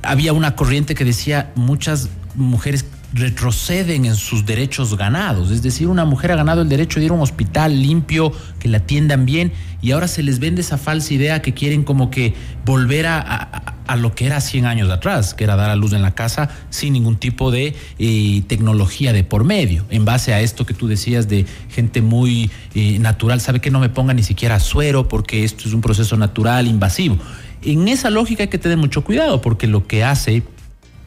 había 0.03 0.35
una 0.35 0.57
corriente 0.57 0.95
que 0.95 1.07
decía 1.07 1.51
muchas 1.55 2.11
mujeres 2.35 2.85
retroceden 3.15 4.05
en 4.05 4.17
sus 4.17 4.45
derechos 4.45 4.97
ganados. 4.97 5.53
Es 5.53 5.63
decir, 5.63 5.87
una 5.87 6.05
mujer 6.05 6.33
ha 6.33 6.37
ganado 6.37 6.63
el 6.63 6.69
derecho 6.69 6.99
de 6.99 7.07
ir 7.07 7.13
a 7.13 7.15
un 7.15 7.21
hospital 7.21 7.81
limpio, 7.81 8.33
que 8.59 8.69
la 8.69 8.79
atiendan 8.79 9.25
bien, 9.25 9.53
y 9.81 9.93
ahora 9.93 10.09
se 10.09 10.25
les 10.25 10.41
vende 10.41 10.63
esa 10.63 10.79
falsa 10.79 11.15
idea 11.15 11.41
que 11.41 11.55
quieren 11.55 11.85
como 11.85 12.11
que 12.11 12.35
volver 12.65 13.07
a, 13.07 13.71
lo 13.97 14.15
que 14.15 14.27
era 14.27 14.41
100 14.41 14.67
años 14.67 14.91
atrás, 14.91 15.35
que 15.35 15.45
era 15.45 15.55
dar 15.55 15.71
a 15.71 15.77
luz 15.77 15.93
en 15.93 16.03
la 16.03 16.15
casa 16.15 16.49
sin 16.71 16.95
ningún 16.95 17.17
tipo 17.17 17.53
de 17.53 17.77
eh, 17.99 18.43
tecnología 18.49 19.13
de 19.13 19.23
por 19.23 19.45
medio. 19.45 19.85
En 19.91 20.05
base 20.05 20.35
a 20.35 20.41
esto 20.41 20.67
que 20.67 20.75
tú 20.75 20.89
decías 20.89 21.29
de 21.29 21.47
gente 21.69 22.03
muy 22.03 22.51
eh, 22.75 22.99
natural, 22.99 23.41
sabe 23.41 23.61
que 23.61 23.71
no 23.71 23.79
me 23.79 23.91
ponga 23.91 24.13
ni 24.13 24.25
siquiera 24.25 24.59
suero 24.59 25.07
porque 25.07 25.45
esto 25.45 25.69
es 25.69 25.75
un 25.75 25.83
proceso 25.83 26.17
natural, 26.17 26.67
invasivo. 26.67 27.19
En 27.63 27.87
esa 27.87 28.11
lógica 28.11 28.43
hay 28.43 28.49
que 28.49 28.59
tener 28.59 28.79
mucho 28.79 29.05
cuidado 29.05 29.41
porque 29.41 29.67
lo 29.67 29.87
que 29.87 30.03
hace 30.03 30.43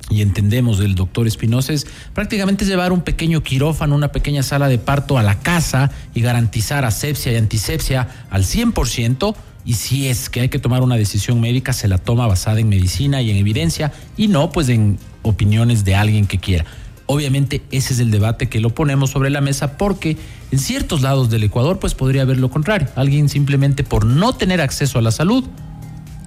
y 0.10 0.22
entendemos 0.22 0.80
del 0.80 0.96
doctor 0.96 1.28
Espinosa 1.28 1.74
es 1.74 1.86
prácticamente 2.14 2.66
llevar 2.66 2.92
un 2.92 3.02
pequeño 3.02 3.44
quirófano, 3.44 3.96
una 3.96 4.12
pequeña 4.12 4.44
sala 4.44 4.70
de 4.70 4.78
parto 4.78 5.18
a 5.18 5.24
la 5.24 5.40
casa 5.40 5.92
y 6.14 6.22
garantizar 6.22 6.86
asepsia 6.86 7.34
y 7.34 7.36
antisepsia 7.36 8.08
al 8.30 8.44
100%. 8.44 9.36
Y 9.66 9.74
si 9.74 10.08
es 10.08 10.30
que 10.30 10.40
hay 10.40 10.50
que 10.50 10.60
tomar 10.60 10.82
una 10.82 10.96
decisión 10.96 11.42
médica, 11.42 11.74
se 11.74 11.90
la 11.90 11.98
toma 11.98 12.26
basada 12.26 12.62
en 12.62 12.70
medicina 12.70 13.22
y 13.22 13.32
en 13.32 13.38
evidencia 13.38 13.92
y 14.16 14.30
no 14.30 14.50
pues 14.52 14.70
en 14.70 14.98
opiniones 15.24 15.84
de 15.84 15.96
alguien 15.96 16.26
que 16.26 16.38
quiera. 16.38 16.66
Obviamente 17.06 17.62
ese 17.72 17.94
es 17.94 18.00
el 18.00 18.12
debate 18.12 18.48
que 18.48 18.62
lo 18.62 18.70
ponemos 18.70 19.10
sobre 19.10 19.30
la 19.30 19.42
mesa 19.42 19.78
porque 19.78 20.18
en 20.52 20.60
ciertos 20.60 21.02
lados 21.02 21.30
del 21.30 21.44
Ecuador 21.44 21.80
pues 21.80 21.96
podría 21.96 22.22
haber 22.22 22.38
lo 22.38 22.50
contrario. 22.50 22.88
Alguien 22.96 23.28
simplemente 23.28 23.84
por 23.84 24.06
no 24.06 24.34
tener 24.34 24.62
acceso 24.62 25.00
a 25.00 25.02
la 25.02 25.12
salud 25.12 25.44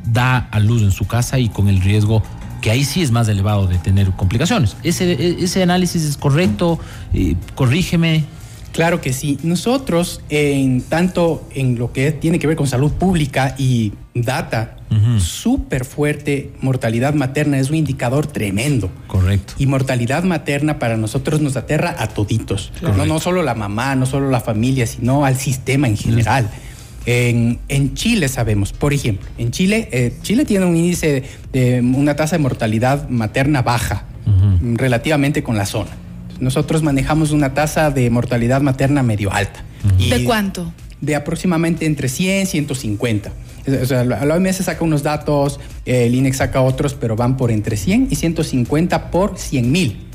da 0.04 0.38
a 0.38 0.58
luz 0.58 0.82
en 0.82 0.92
su 0.92 1.06
casa 1.06 1.38
y 1.38 1.48
con 1.48 1.68
el 1.68 1.80
riesgo 1.80 2.22
que 2.60 2.70
ahí 2.70 2.84
sí 2.84 3.02
es 3.02 3.10
más 3.10 3.28
elevado 3.28 3.66
de 3.66 3.78
tener 3.78 4.10
complicaciones. 4.12 4.76
¿Ese, 4.82 5.42
ese 5.42 5.62
análisis 5.62 6.02
es 6.04 6.16
correcto? 6.16 6.78
Eh, 7.12 7.36
corrígeme. 7.54 8.24
Claro 8.72 9.00
que 9.00 9.12
sí. 9.12 9.38
Nosotros, 9.42 10.20
en 10.28 10.82
tanto 10.82 11.46
en 11.54 11.76
lo 11.76 11.92
que 11.92 12.12
tiene 12.12 12.38
que 12.38 12.46
ver 12.46 12.56
con 12.56 12.68
salud 12.68 12.92
pública 12.92 13.54
y 13.58 13.92
data, 14.14 14.76
súper 15.18 15.84
fuerte, 15.84 16.52
mortalidad 16.60 17.14
materna 17.14 17.58
es 17.58 17.70
un 17.70 17.76
indicador 17.76 18.26
tremendo. 18.26 18.90
Correcto. 19.06 19.54
Y 19.58 19.66
mortalidad 19.66 20.22
materna 20.24 20.78
para 20.78 20.96
nosotros 20.96 21.40
nos 21.40 21.56
aterra 21.56 21.96
a 21.98 22.08
toditos. 22.08 22.72
No, 22.82 23.06
no 23.06 23.20
solo 23.20 23.42
la 23.42 23.54
mamá, 23.54 23.94
no 23.96 24.06
solo 24.06 24.30
la 24.30 24.40
familia, 24.40 24.86
sino 24.86 25.24
al 25.24 25.36
sistema 25.36 25.88
en 25.88 25.96
general. 25.96 26.50
En, 27.12 27.94
Chile 27.94 28.28
sabemos, 28.28 28.72
por 28.72 28.92
ejemplo, 28.92 29.28
en 29.36 29.50
Chile, 29.50 29.88
eh, 29.90 30.12
Chile 30.22 30.44
tiene 30.44 30.66
un 30.66 30.76
índice 30.76 31.24
de, 31.52 31.80
una 31.80 32.14
tasa 32.14 32.36
de 32.36 32.42
mortalidad 32.42 33.08
materna 33.08 33.62
baja, 33.62 34.04
relativamente 34.74 35.42
con 35.42 35.56
la 35.56 35.66
zona. 35.66 35.90
Nosotros 36.38 36.84
manejamos 36.84 37.32
una 37.32 37.52
tasa 37.52 37.90
de 37.90 38.08
mortalidad 38.10 38.60
materna 38.60 39.02
medio 39.02 39.32
alta. 39.32 39.64
¿De 39.98 40.22
cuánto? 40.22 40.72
De 41.00 41.16
aproximadamente 41.16 41.84
entre 41.84 42.08
100 42.08 42.42
y 42.42 42.46
150. 42.46 43.32
O 43.82 43.86
sea, 43.86 44.04
la 44.04 44.34
OMS 44.36 44.56
saca 44.56 44.84
unos 44.84 45.02
datos, 45.02 45.58
el 45.86 46.14
INEX 46.14 46.36
saca 46.36 46.60
otros, 46.60 46.94
pero 46.94 47.16
van 47.16 47.36
por 47.36 47.50
entre 47.50 47.76
100 47.76 48.06
y 48.10 48.14
150 48.14 49.10
por 49.10 49.36
100 49.36 49.72
mil. 49.72 50.09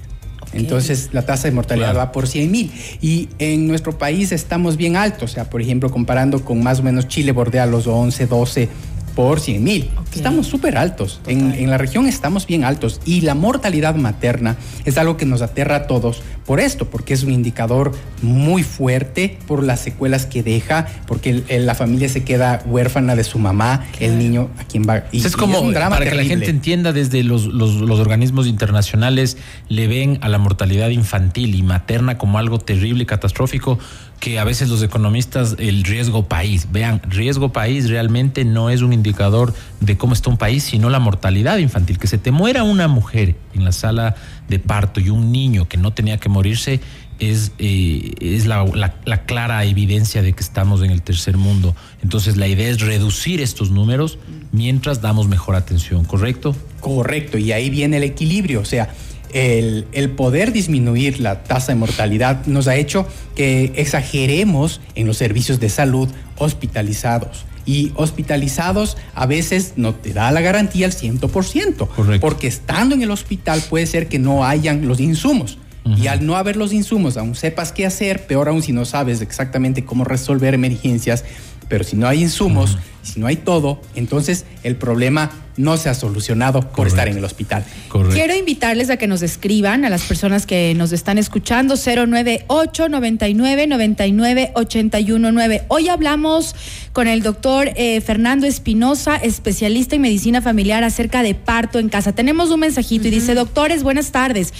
Entonces 0.53 1.09
la 1.11 1.23
tasa 1.23 1.47
de 1.47 1.53
mortalidad 1.53 1.95
va 1.95 2.11
por 2.11 2.27
100 2.27 2.51
mil. 2.51 2.71
Y 3.01 3.29
en 3.39 3.67
nuestro 3.67 3.97
país 3.97 4.31
estamos 4.31 4.77
bien 4.77 4.95
altos, 4.95 5.31
o 5.31 5.33
sea, 5.33 5.49
por 5.49 5.61
ejemplo, 5.61 5.91
comparando 5.91 6.43
con 6.43 6.63
más 6.63 6.79
o 6.79 6.83
menos 6.83 7.07
Chile 7.07 7.31
bordea 7.31 7.65
los 7.65 7.87
11, 7.87 8.27
12 8.27 8.69
por 9.15 9.39
100 9.39 9.63
mil. 9.63 9.89
Estamos 10.13 10.47
súper 10.47 10.77
altos. 10.77 11.21
En, 11.25 11.69
la 11.69 11.77
región 11.77 12.05
estamos 12.05 12.45
bien 12.45 12.63
altos. 12.63 12.99
Y 13.05 13.21
la 13.21 13.33
mortalidad 13.33 13.95
materna 13.95 14.57
es 14.83 14.97
algo 14.97 15.17
que 15.17 15.25
nos 15.25 15.41
aterra 15.41 15.75
a 15.75 15.87
todos 15.87 16.21
por 16.45 16.59
esto, 16.59 16.85
porque 16.89 17.13
es 17.13 17.23
un 17.23 17.31
indicador 17.31 17.91
muy 18.21 18.63
fuerte 18.63 19.37
por 19.47 19.63
las 19.63 19.81
secuelas 19.81 20.25
que 20.25 20.43
deja, 20.43 20.87
porque 21.07 21.43
la 21.49 21.75
familia 21.75 22.07
se 22.07 22.23
queda 22.23 22.61
huérfana 22.65 23.15
de 23.15 23.23
su 23.23 23.39
mamá, 23.39 23.85
el 23.99 24.17
niño 24.19 24.49
a 24.59 24.63
quien 24.63 24.83
va. 24.87 25.05
Y, 25.11 25.25
es 25.25 25.35
como, 25.35 25.71
para 25.73 25.99
que 25.99 26.15
la 26.15 26.23
gente 26.23 26.49
entienda, 26.49 26.93
desde 26.93 27.23
los, 27.23 27.45
los 27.45 27.99
organismos 27.99 28.47
internacionales 28.47 29.37
le 29.69 29.87
ven 29.87 30.19
a 30.21 30.29
la 30.29 30.37
mortalidad 30.37 30.89
infantil 30.89 31.55
y 31.55 31.63
materna 31.63 32.17
como 32.17 32.37
algo 32.37 32.59
terrible 32.59 33.03
y 33.03 33.05
catastrófico 33.05 33.79
que 34.19 34.39
a 34.39 34.43
veces 34.43 34.69
los 34.69 34.81
economistas 34.81 35.55
el 35.59 35.83
riesgo 35.83 36.27
país, 36.27 36.67
vean, 36.71 37.01
riesgo 37.07 37.51
país 37.51 37.89
realmente 37.89 38.45
no 38.45 38.69
es 38.69 38.81
un 38.81 38.93
indicador 38.93 39.53
de 39.79 39.97
cómo 39.97 40.13
está 40.13 40.29
un 40.29 40.37
país, 40.37 40.63
sino 40.63 40.89
la 40.89 40.99
mortalidad 40.99 41.57
infantil. 41.57 41.97
Que 41.97 42.07
se 42.07 42.17
te 42.17 42.31
muera 42.31 42.63
una 42.63 42.87
mujer 42.87 43.35
en 43.53 43.65
la 43.65 43.71
sala 43.71 44.15
de 44.47 44.59
parto 44.59 44.99
y 44.99 45.09
un 45.09 45.31
niño 45.31 45.67
que 45.67 45.77
no 45.77 45.93
tenía 45.93 46.17
que 46.17 46.29
morirse 46.29 46.81
es, 47.19 47.51
eh, 47.59 48.13
es 48.19 48.45
la, 48.45 48.65
la, 49.05 49.25
clara 49.25 49.63
evidencia 49.63 50.21
de 50.21 50.33
que 50.33 50.43
estamos 50.43 50.83
en 50.83 50.91
el 50.91 51.01
tercer 51.01 51.37
mundo. 51.37 51.75
Entonces 52.03 52.37
la 52.37 52.47
idea 52.47 52.69
es 52.69 52.81
reducir 52.81 53.41
estos 53.41 53.71
números 53.71 54.17
mientras 54.51 55.01
damos 55.01 55.27
mejor 55.27 55.55
atención, 55.55 56.03
¿correcto? 56.03 56.55
Correcto, 56.81 57.37
y 57.37 57.51
ahí 57.51 57.69
viene 57.69 57.97
el 57.97 58.03
equilibrio, 58.03 58.61
o 58.61 58.65
sea, 58.65 58.89
el, 59.35 60.09
poder 60.15 60.53
disminuir 60.53 61.19
la 61.19 61.43
tasa 61.43 61.73
de 61.73 61.79
mortalidad 61.79 62.45
nos 62.45 62.67
ha 62.67 62.75
hecho 62.75 63.07
que 63.35 63.73
exageremos 63.75 64.79
en 64.95 65.07
los 65.07 65.17
servicios 65.17 65.59
de 65.59 65.69
salud 65.69 66.09
hospitalizados. 66.37 67.45
Y 67.65 67.91
hospitalizados 67.95 68.97
a 69.15 69.25
veces 69.25 69.73
no 69.75 69.95
te 69.95 70.13
da 70.13 70.31
la 70.31 70.41
garantía 70.41 70.85
al 70.85 70.93
100%, 70.93 72.19
porque 72.19 72.47
estando 72.47 72.93
en 72.95 73.01
el 73.01 73.11
hospital 73.11 73.61
puede 73.69 73.87
ser 73.87 74.07
que 74.07 74.19
no 74.19 74.45
hayan 74.45 74.87
los 74.87 74.99
insumos. 74.99 75.57
Y 75.97 76.07
al 76.07 76.25
no 76.25 76.35
haber 76.35 76.55
los 76.57 76.73
insumos, 76.73 77.15
aún 77.15 77.35
sepas 77.35 77.71
qué 77.71 77.85
hacer, 77.85 78.25
peor 78.25 78.49
aún 78.49 78.63
si 78.63 78.71
no 78.71 78.85
sabes 78.85 79.21
exactamente 79.21 79.85
cómo 79.85 80.03
resolver 80.03 80.55
emergencias, 80.55 81.23
pero 81.67 81.83
si 81.83 81.95
no 81.95 82.07
hay 82.07 82.23
insumos, 82.23 82.79
Si 83.05 83.19
no 83.19 83.27
hay 83.27 83.37
todo, 83.37 83.81
entonces 83.95 84.45
el 84.63 84.75
problema 84.75 85.31
no 85.57 85.77
se 85.77 85.89
ha 85.89 85.93
solucionado 85.93 86.61
por 86.71 86.87
estar 86.87 87.07
en 87.07 87.17
el 87.17 87.23
hospital. 87.23 87.63
Quiero 88.11 88.35
invitarles 88.35 88.89
a 88.89 88.97
que 88.97 89.07
nos 89.07 89.21
escriban 89.21 89.85
a 89.85 89.89
las 89.89 90.03
personas 90.03 90.45
que 90.45 90.73
nos 90.75 90.91
están 90.91 91.17
escuchando 91.17 91.75
098 91.75 92.89
99 92.89 93.67
99 93.67 94.51
819. 94.53 95.63
Hoy 95.69 95.87
hablamos 95.87 96.55
con 96.91 97.07
el 97.07 97.21
doctor 97.21 97.71
eh, 97.75 98.01
Fernando 98.01 98.47
Espinosa, 98.47 99.15
especialista 99.15 99.95
en 99.95 100.01
medicina 100.01 100.41
familiar 100.41 100.83
acerca 100.83 101.23
de 101.23 101.35
parto 101.35 101.79
en 101.79 101.89
casa. 101.89 102.13
Tenemos 102.13 102.51
un 102.51 102.61
mensajito 102.61 103.07
y 103.07 103.11
dice, 103.11 103.33
doctores, 103.33 103.83
buenas 103.83 104.11
tardes. 104.11 104.53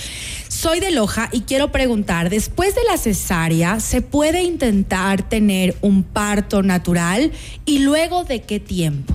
Soy 0.47 0.79
de 0.79 0.91
Loja 0.91 1.29
y 1.31 1.41
quiero 1.41 1.71
preguntar, 1.71 2.29
después 2.29 2.75
de 2.75 2.81
la 2.89 2.97
cesárea, 2.97 3.79
¿se 3.79 4.01
puede 4.01 4.43
intentar 4.43 5.27
tener 5.27 5.75
un 5.81 6.03
parto 6.03 6.63
natural 6.63 7.31
y 7.65 7.79
luego 7.79 8.23
de 8.23 8.34
qué 8.39 8.59
tiempo? 8.59 9.13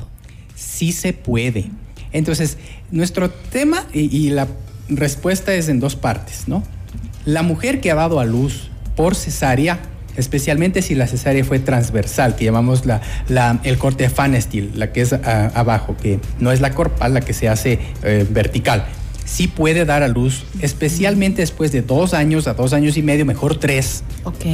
sí 0.60 0.92
se 0.92 1.12
puede. 1.12 1.66
Entonces, 2.12 2.58
nuestro 2.90 3.30
tema 3.30 3.86
y, 3.92 4.30
la 4.30 4.48
respuesta 4.88 5.54
es 5.54 5.68
en 5.68 5.80
dos 5.80 5.96
partes, 5.96 6.48
¿no? 6.48 6.62
La 7.24 7.42
mujer 7.42 7.80
que 7.80 7.90
ha 7.90 7.94
dado 7.94 8.20
a 8.20 8.24
luz 8.24 8.70
por 8.96 9.14
cesárea, 9.14 9.78
especialmente 10.16 10.82
si 10.82 10.94
la 10.94 11.06
cesárea 11.06 11.44
fue 11.44 11.60
transversal, 11.60 12.34
que 12.34 12.44
llamamos 12.44 12.84
la, 12.86 13.00
el 13.62 13.78
corte 13.78 14.04
de 14.04 14.10
Fanestil, 14.10 14.72
la 14.74 14.92
que 14.92 15.02
es 15.02 15.12
abajo, 15.12 15.96
que 15.96 16.18
no 16.40 16.50
es 16.50 16.60
la 16.60 16.74
corpal, 16.74 17.14
la 17.14 17.20
que 17.20 17.32
se 17.32 17.48
hace 17.48 17.78
eh, 18.02 18.26
vertical. 18.28 18.86
Sí 19.24 19.46
puede 19.46 19.84
dar 19.84 20.02
a 20.02 20.08
luz, 20.08 20.44
especialmente 20.60 21.42
después 21.42 21.70
de 21.70 21.82
dos 21.82 22.14
años 22.14 22.48
a 22.48 22.54
dos 22.54 22.72
años 22.72 22.96
y 22.96 23.02
medio, 23.02 23.24
mejor 23.24 23.60
tres. 23.60 24.02
Ok. 24.24 24.44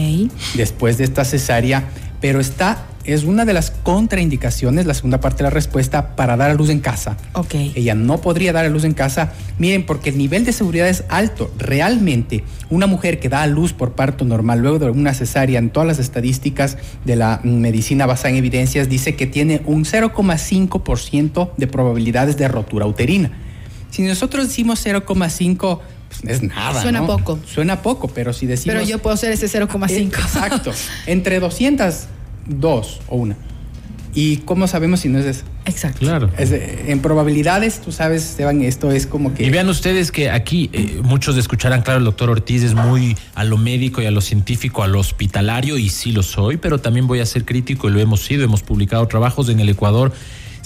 Después 0.54 0.98
de 0.98 1.04
esta 1.04 1.24
cesárea, 1.24 1.84
pero 2.20 2.40
está 2.40 2.84
es 3.06 3.24
una 3.24 3.44
de 3.44 3.52
las 3.52 3.70
contraindicaciones, 3.70 4.86
la 4.86 4.94
segunda 4.94 5.20
parte 5.20 5.38
de 5.38 5.44
la 5.44 5.50
respuesta, 5.50 6.16
para 6.16 6.36
dar 6.36 6.50
a 6.50 6.54
luz 6.54 6.70
en 6.70 6.80
casa. 6.80 7.16
Ok. 7.32 7.54
Ella 7.74 7.94
no 7.94 8.20
podría 8.20 8.52
dar 8.52 8.64
a 8.64 8.68
luz 8.68 8.84
en 8.84 8.94
casa. 8.94 9.32
Miren, 9.58 9.86
porque 9.86 10.10
el 10.10 10.18
nivel 10.18 10.44
de 10.44 10.52
seguridad 10.52 10.88
es 10.88 11.04
alto. 11.08 11.52
Realmente, 11.58 12.44
una 12.70 12.86
mujer 12.86 13.20
que 13.20 13.28
da 13.28 13.42
a 13.42 13.46
luz 13.46 13.72
por 13.72 13.92
parto 13.92 14.24
normal, 14.24 14.60
luego 14.60 14.78
de 14.78 14.90
una 14.90 15.14
cesárea, 15.14 15.58
en 15.58 15.70
todas 15.70 15.86
las 15.86 15.98
estadísticas 15.98 16.78
de 17.04 17.16
la 17.16 17.40
medicina 17.44 18.06
basada 18.06 18.30
en 18.30 18.36
evidencias, 18.36 18.88
dice 18.88 19.14
que 19.14 19.26
tiene 19.26 19.62
un 19.66 19.84
0,5% 19.84 21.50
de 21.56 21.66
probabilidades 21.66 22.36
de 22.36 22.48
rotura 22.48 22.86
uterina. 22.86 23.30
Si 23.90 24.02
nosotros 24.02 24.48
decimos 24.48 24.84
0,5%, 24.84 25.80
pues 26.08 26.22
es 26.24 26.42
nada. 26.42 26.82
Suena 26.82 27.06
poco. 27.06 27.38
Suena 27.46 27.82
poco, 27.82 28.08
pero 28.08 28.32
si 28.32 28.46
decimos. 28.46 28.74
Pero 28.74 28.86
yo 28.86 28.98
puedo 28.98 29.16
ser 29.16 29.32
ese 29.32 29.46
0,5. 29.46 30.06
Exacto. 30.06 30.72
Entre 31.06 31.40
200 31.40 32.06
dos 32.46 33.00
o 33.08 33.16
una. 33.16 33.36
¿Y 34.14 34.38
cómo 34.38 34.66
sabemos 34.66 35.00
si 35.00 35.10
no 35.10 35.18
es 35.18 35.26
eso? 35.26 35.44
Exacto. 35.66 35.98
Claro. 35.98 36.30
en 36.38 37.00
probabilidades, 37.00 37.82
tú 37.82 37.92
sabes, 37.92 38.24
Esteban, 38.24 38.62
esto 38.62 38.90
es 38.90 39.06
como 39.06 39.34
que... 39.34 39.44
Y 39.44 39.50
vean 39.50 39.68
ustedes 39.68 40.10
que 40.10 40.30
aquí 40.30 40.70
eh, 40.72 41.00
muchos 41.02 41.36
escucharán, 41.36 41.82
claro, 41.82 41.98
el 41.98 42.06
doctor 42.06 42.30
Ortiz 42.30 42.62
es 42.62 42.72
muy 42.72 43.14
a 43.34 43.44
lo 43.44 43.58
médico 43.58 44.00
y 44.00 44.06
a 44.06 44.10
lo 44.10 44.22
científico, 44.22 44.82
a 44.82 44.86
lo 44.86 45.00
hospitalario, 45.00 45.76
y 45.76 45.90
sí 45.90 46.12
lo 46.12 46.22
soy, 46.22 46.56
pero 46.56 46.78
también 46.78 47.06
voy 47.06 47.20
a 47.20 47.26
ser 47.26 47.44
crítico 47.44 47.90
y 47.90 47.92
lo 47.92 48.00
hemos 48.00 48.24
sido, 48.24 48.42
hemos 48.42 48.62
publicado 48.62 49.06
trabajos 49.06 49.50
en 49.50 49.60
el 49.60 49.68
Ecuador 49.68 50.14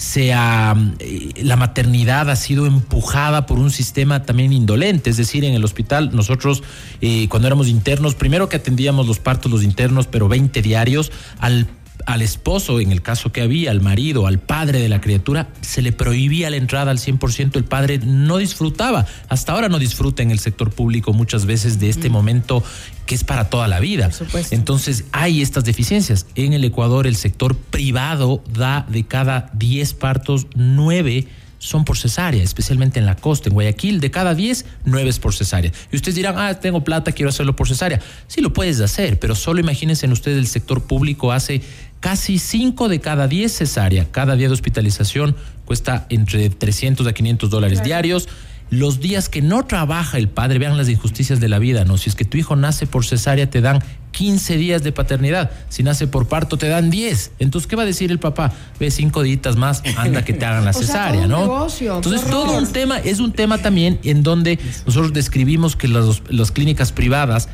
sea 0.01 0.75
eh, 0.97 1.29
la 1.43 1.55
maternidad 1.55 2.31
ha 2.31 2.35
sido 2.35 2.65
empujada 2.65 3.45
por 3.45 3.59
un 3.59 3.69
sistema 3.69 4.23
también 4.23 4.51
indolente, 4.51 5.11
es 5.11 5.17
decir, 5.17 5.45
en 5.45 5.53
el 5.53 5.63
hospital 5.63 6.09
nosotros 6.11 6.63
eh, 7.01 7.27
cuando 7.29 7.47
éramos 7.47 7.67
internos, 7.67 8.15
primero 8.15 8.49
que 8.49 8.55
atendíamos 8.55 9.05
los 9.05 9.19
partos 9.19 9.51
los 9.51 9.63
internos, 9.63 10.07
pero 10.07 10.27
20 10.27 10.59
diarios, 10.63 11.11
al 11.37 11.67
al 12.05 12.21
esposo, 12.21 12.79
en 12.79 12.91
el 12.91 13.01
caso 13.01 13.31
que 13.31 13.41
había, 13.41 13.71
al 13.71 13.81
marido, 13.81 14.27
al 14.27 14.39
padre 14.39 14.81
de 14.81 14.89
la 14.89 15.01
criatura, 15.01 15.49
se 15.61 15.81
le 15.81 15.91
prohibía 15.91 16.49
la 16.49 16.57
entrada 16.57 16.91
al 16.91 16.97
100%, 16.97 17.55
el 17.55 17.63
padre 17.63 17.99
no 17.99 18.37
disfrutaba, 18.37 19.05
hasta 19.29 19.53
ahora 19.53 19.69
no 19.69 19.79
disfruta 19.79 20.23
en 20.23 20.31
el 20.31 20.39
sector 20.39 20.71
público 20.71 21.13
muchas 21.13 21.45
veces 21.45 21.79
de 21.79 21.89
este 21.89 22.09
momento 22.09 22.63
que 23.05 23.15
es 23.15 23.23
para 23.23 23.49
toda 23.49 23.67
la 23.67 23.79
vida. 23.79 24.09
Entonces 24.51 25.05
hay 25.11 25.41
estas 25.41 25.65
deficiencias. 25.65 26.25
En 26.35 26.53
el 26.53 26.63
Ecuador 26.63 27.07
el 27.07 27.15
sector 27.15 27.55
privado 27.55 28.43
da 28.51 28.85
de 28.89 29.03
cada 29.03 29.49
10 29.53 29.93
partos 29.95 30.47
9 30.55 31.27
son 31.61 31.85
por 31.85 31.95
cesárea, 31.95 32.41
especialmente 32.41 32.97
en 32.99 33.05
la 33.05 33.15
costa, 33.15 33.47
en 33.47 33.53
Guayaquil, 33.53 33.99
de 33.99 34.09
cada 34.09 34.33
10, 34.33 34.65
9 34.85 35.09
es 35.09 35.19
por 35.19 35.35
cesárea. 35.35 35.71
Y 35.91 35.95
ustedes 35.95 36.15
dirán, 36.15 36.35
ah, 36.39 36.59
tengo 36.59 36.83
plata, 36.83 37.11
quiero 37.11 37.29
hacerlo 37.29 37.55
por 37.55 37.67
cesárea. 37.67 38.01
Sí 38.27 38.41
lo 38.41 38.51
puedes 38.51 38.81
hacer, 38.81 39.19
pero 39.19 39.35
solo 39.35 39.59
imagínense 39.59 40.07
en 40.07 40.11
ustedes 40.11 40.39
el 40.39 40.47
sector 40.47 40.81
público 40.81 41.31
hace 41.31 41.61
casi 42.01 42.39
5 42.39 42.89
de 42.89 42.99
cada 42.99 43.29
10 43.29 43.49
cesárea. 43.49 44.07
Cada 44.11 44.35
día 44.35 44.47
de 44.47 44.53
hospitalización 44.53 45.35
cuesta 45.63 46.07
entre 46.09 46.49
300 46.49 47.07
a 47.07 47.13
500 47.13 47.49
dólares 47.49 47.81
diarios 47.83 48.27
los 48.71 49.01
días 49.01 49.27
que 49.27 49.41
no 49.41 49.65
trabaja 49.65 50.17
el 50.17 50.29
padre, 50.29 50.57
vean 50.57 50.77
las 50.77 50.87
injusticias 50.87 51.41
de 51.41 51.49
la 51.49 51.59
vida, 51.59 51.83
¿no? 51.83 51.97
Si 51.97 52.09
es 52.09 52.15
que 52.15 52.23
tu 52.23 52.37
hijo 52.37 52.55
nace 52.55 52.87
por 52.87 53.05
cesárea, 53.05 53.49
te 53.49 53.59
dan 53.59 53.83
15 54.11 54.55
días 54.55 54.81
de 54.81 54.93
paternidad. 54.93 55.51
Si 55.67 55.83
nace 55.83 56.07
por 56.07 56.27
parto, 56.29 56.57
te 56.57 56.69
dan 56.69 56.89
10. 56.89 57.31
Entonces, 57.39 57.67
¿qué 57.67 57.75
va 57.75 57.83
a 57.83 57.85
decir 57.85 58.11
el 58.11 58.19
papá? 58.19 58.53
Ve 58.79 58.89
cinco 58.89 59.23
días 59.23 59.57
más, 59.57 59.83
anda 59.97 60.23
que 60.23 60.31
te 60.31 60.45
hagan 60.45 60.63
la 60.63 60.71
cesárea, 60.73 61.27
¿no? 61.27 61.67
Entonces, 61.69 62.23
todo 62.29 62.57
un 62.57 62.71
tema, 62.71 62.97
es 62.99 63.19
un 63.19 63.33
tema 63.33 63.57
también 63.57 63.99
en 64.03 64.23
donde 64.23 64.57
nosotros 64.85 65.11
describimos 65.11 65.75
que 65.75 65.89
las, 65.89 66.21
las 66.29 66.51
clínicas 66.51 66.93
privadas 66.93 67.49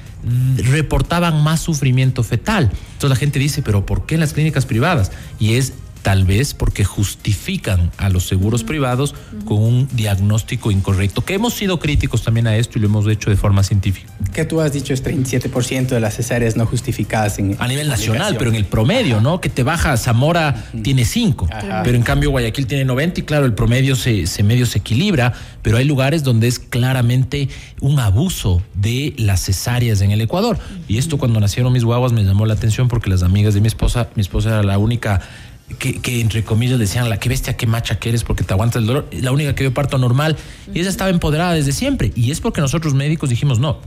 reportaban 0.58 1.42
más 1.42 1.62
sufrimiento 1.62 2.22
fetal. 2.22 2.66
Entonces 2.94 3.10
la 3.10 3.16
gente 3.16 3.40
dice, 3.40 3.64
pero 3.64 3.86
¿por 3.86 4.06
qué 4.06 4.18
las 4.18 4.34
clínicas 4.34 4.68
privadas? 4.68 5.12
Y 5.40 5.56
es 5.56 5.74
tal 6.08 6.24
vez 6.24 6.54
porque 6.54 6.86
justifican 6.86 7.92
a 7.98 8.08
los 8.08 8.26
seguros 8.26 8.64
privados 8.64 9.14
con 9.44 9.62
un 9.62 9.90
diagnóstico 9.92 10.72
incorrecto, 10.72 11.26
que 11.26 11.34
hemos 11.34 11.54
sido 11.54 11.80
críticos 11.80 12.24
también 12.24 12.48
a 12.48 12.56
esto 12.56 12.80
y 12.80 12.82
lo 12.82 12.88
hemos 12.88 13.06
hecho 13.10 13.30
de 13.30 13.36
forma 13.36 13.62
científica. 13.62 14.10
Que 14.32 14.46
tú 14.46 14.62
has 14.62 14.72
dicho 14.72 14.94
es 14.94 15.04
37% 15.04 15.88
de 15.88 16.00
las 16.00 16.16
cesáreas 16.16 16.56
no 16.56 16.66
justificadas 16.66 17.40
en... 17.40 17.58
A 17.60 17.68
nivel 17.68 17.90
nacional, 17.90 18.38
pero 18.38 18.50
en 18.52 18.56
el 18.56 18.64
promedio, 18.64 19.20
¿no? 19.20 19.42
Que 19.42 19.50
te 19.50 19.64
baja, 19.64 19.98
Zamora 19.98 20.70
tiene 20.82 21.04
5, 21.04 21.50
pero 21.84 21.98
en 21.98 22.04
cambio 22.04 22.30
Guayaquil 22.30 22.68
tiene 22.68 22.86
90 22.86 23.20
y 23.20 23.24
claro, 23.24 23.46
el 23.46 23.54
promedio 23.54 23.98
se, 23.98 24.28
se 24.28 24.44
medio 24.44 24.66
se 24.66 24.78
equilibra, 24.78 25.34
pero 25.62 25.76
hay 25.76 25.84
lugares 25.84 26.24
donde 26.24 26.48
es 26.48 26.58
claramente 26.58 27.50
un 27.82 28.00
abuso 28.00 28.62
de 28.76 29.14
las 29.18 29.44
cesáreas 29.44 30.00
en 30.00 30.12
el 30.12 30.22
Ecuador. 30.22 30.58
Y 30.88 31.00
esto 31.00 31.18
cuando 31.18 31.42
nacieron 31.42 31.74
mis 31.74 31.84
guaguas 31.84 32.14
me 32.14 32.24
llamó 32.24 32.46
la 32.46 32.54
atención 32.54 32.88
porque 32.88 33.10
las 33.10 33.24
amigas 33.24 33.54
de 33.54 33.60
mi 33.60 33.68
esposa, 33.68 34.08
mi 34.16 34.22
esposa 34.22 34.48
era 34.52 34.64
la 34.64 34.78
única 34.78 35.20
que, 35.78 36.22
entre 36.22 36.44
comillas 36.44 36.80
decían, 36.80 37.10
la 37.10 37.20
que 37.20 37.30
bestia, 37.30 37.58
qué 37.58 37.68
macha 37.68 38.00
que 38.00 38.10
eres 38.10 38.24
porque 38.24 38.44
te 38.44 38.54
aguantas 38.54 38.82
el 38.82 38.88
dolor, 38.88 39.10
la 39.12 39.32
única 39.32 39.54
que 39.54 39.64
dio 39.64 39.74
parto 39.74 39.98
normal, 39.98 40.38
y 40.74 40.80
ella 40.80 40.90
estaba 40.90 41.10
empoderada 41.10 41.54
desde 41.54 41.74
siempre. 41.74 42.12
Y 42.16 42.32
es 42.32 42.40
porque 42.40 42.62
nosotros 42.62 42.94
médicos 42.94 43.30
dijimos, 43.30 43.60
no, 43.60 43.80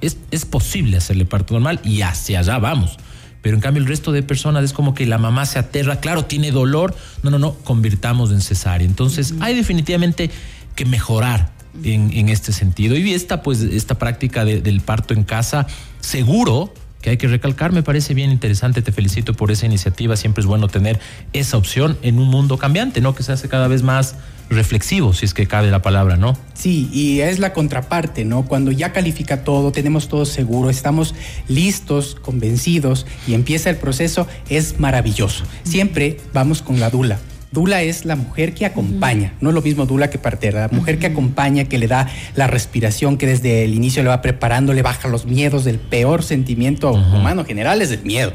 es, 0.00 0.18
es 0.30 0.44
posible 0.44 0.96
hacerle 0.96 1.24
parto 1.24 1.54
normal 1.54 1.80
y 1.84 2.02
hacia 2.02 2.40
allá 2.40 2.58
vamos. 2.58 2.98
Pero 3.40 3.54
en 3.54 3.60
cambio 3.60 3.80
el 3.80 3.88
resto 3.88 4.10
de 4.10 4.22
personas 4.22 4.64
es 4.64 4.72
como 4.72 4.94
que 4.94 5.06
la 5.06 5.16
mamá 5.18 5.46
se 5.46 5.58
aterra, 5.60 6.00
claro, 6.00 6.24
tiene 6.24 6.50
dolor, 6.50 6.96
no, 7.22 7.30
no, 7.30 7.38
no, 7.38 7.54
convirtamos 7.54 8.32
en 8.32 8.40
cesárea. 8.40 8.86
Entonces 8.86 9.34
hay 9.40 9.54
definitivamente 9.54 10.30
que 10.74 10.84
mejorar 10.84 11.52
en, 11.84 12.12
en, 12.12 12.28
este 12.28 12.52
sentido. 12.52 12.96
Y 12.96 13.14
esta, 13.14 13.42
pues, 13.42 13.60
esta 13.60 13.96
práctica 13.96 14.44
del 14.44 14.80
parto 14.80 15.14
en 15.14 15.22
casa, 15.22 15.66
seguro, 16.00 16.74
que 17.08 17.12
hay 17.12 17.16
que 17.16 17.28
recalcar. 17.28 17.72
Me 17.72 17.82
parece 17.82 18.12
bien 18.12 18.30
interesante, 18.30 18.82
te 18.82 18.92
felicito 18.92 19.32
por 19.32 19.50
esa 19.50 19.64
iniciativa. 19.64 20.14
Siempre 20.14 20.42
es 20.42 20.46
bueno 20.46 20.68
tener 20.68 21.00
esa 21.32 21.56
opción 21.56 21.96
en 22.02 22.18
un 22.18 22.28
mundo 22.28 22.58
cambiante, 22.58 23.00
¿no? 23.00 23.14
Que 23.14 23.22
se 23.22 23.32
hace 23.32 23.48
cada 23.48 23.66
vez 23.66 23.82
más 23.82 24.16
reflexivo, 24.50 25.14
si 25.14 25.24
es 25.24 25.32
que 25.32 25.46
cabe 25.46 25.70
la 25.70 25.80
palabra, 25.80 26.16
¿no? 26.16 26.36
Sí, 26.54 26.90
y 26.92 27.20
es 27.20 27.38
la 27.38 27.54
contraparte, 27.54 28.26
¿no? 28.26 28.44
Cuando 28.44 28.72
ya 28.72 28.92
califica 28.92 29.42
todo, 29.42 29.72
tenemos 29.72 30.08
todo 30.08 30.26
seguro, 30.26 30.68
estamos 30.68 31.14
listos, 31.48 32.14
convencidos 32.14 33.06
y 33.26 33.34
empieza 33.34 33.70
el 33.70 33.76
proceso, 33.76 34.26
es 34.50 34.78
maravilloso. 34.78 35.44
Siempre 35.64 36.18
vamos 36.34 36.60
con 36.60 36.78
la 36.78 36.90
dula 36.90 37.18
Dula 37.50 37.80
es 37.80 38.04
la 38.04 38.14
mujer 38.14 38.52
que 38.52 38.66
acompaña, 38.66 39.32
no 39.40 39.48
es 39.48 39.54
lo 39.54 39.62
mismo 39.62 39.86
Dula 39.86 40.10
que 40.10 40.18
partera, 40.18 40.60
la 40.60 40.68
mujer 40.68 40.98
que 40.98 41.06
acompaña, 41.06 41.64
que 41.64 41.78
le 41.78 41.86
da 41.86 42.06
la 42.34 42.46
respiración, 42.46 43.16
que 43.16 43.26
desde 43.26 43.64
el 43.64 43.72
inicio 43.72 44.02
le 44.02 44.10
va 44.10 44.20
preparando, 44.20 44.74
le 44.74 44.82
baja 44.82 45.08
los 45.08 45.24
miedos, 45.24 45.64
del 45.64 45.78
peor 45.78 46.22
sentimiento 46.22 46.92
humano 46.92 47.46
general 47.46 47.80
es 47.80 47.90
el 47.90 48.02
miedo. 48.02 48.34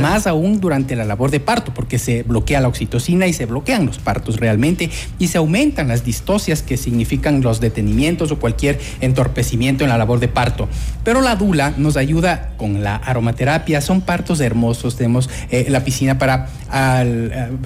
Más 0.00 0.26
aún 0.26 0.60
durante 0.60 0.96
la 0.96 1.04
labor 1.04 1.30
de 1.30 1.40
parto, 1.40 1.74
porque 1.74 1.98
se 1.98 2.22
bloquea 2.22 2.62
la 2.62 2.68
oxitocina 2.68 3.26
y 3.26 3.34
se 3.34 3.44
bloquean 3.44 3.84
los 3.84 3.98
partos 3.98 4.38
realmente 4.38 4.88
y 5.18 5.28
se 5.28 5.36
aumentan 5.36 5.88
las 5.88 6.02
distocias 6.02 6.62
que 6.62 6.78
significan 6.78 7.42
los 7.42 7.60
detenimientos 7.60 8.32
o 8.32 8.38
cualquier 8.38 8.80
entorpecimiento 9.02 9.84
en 9.84 9.90
la 9.90 9.98
labor 9.98 10.20
de 10.20 10.28
parto. 10.28 10.70
Pero 11.04 11.20
la 11.20 11.36
Dula 11.36 11.74
nos 11.76 11.98
ayuda 11.98 12.52
con 12.56 12.82
la 12.82 12.96
aromaterapia, 12.96 13.82
son 13.82 14.00
partos 14.00 14.40
hermosos, 14.40 14.96
tenemos 14.96 15.28
eh, 15.50 15.66
la 15.68 15.84
piscina 15.84 16.18
para 16.18 16.48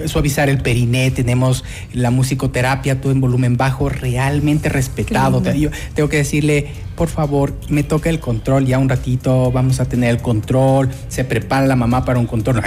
suavizar 0.05 0.49
el 0.49 0.59
períneo 0.59 0.88
caminé, 0.89 1.11
tenemos 1.11 1.63
la 1.93 2.11
musicoterapia, 2.11 2.99
todo 2.99 3.11
en 3.11 3.21
volumen 3.21 3.57
bajo, 3.57 3.89
realmente 3.89 4.69
respetado. 4.69 5.41
Yo 5.53 5.69
tengo 5.93 6.09
que 6.09 6.17
decirle, 6.17 6.67
por 6.95 7.09
favor, 7.09 7.53
me 7.69 7.83
toca 7.83 8.09
el 8.09 8.19
control 8.19 8.65
ya 8.65 8.79
un 8.79 8.89
ratito, 8.89 9.51
vamos 9.51 9.79
a 9.79 9.85
tener 9.85 10.09
el 10.09 10.21
control, 10.21 10.89
se 11.07 11.23
prepara 11.23 11.67
la 11.67 11.75
mamá 11.75 12.05
para 12.05 12.19
un 12.19 12.25
control, 12.25 12.61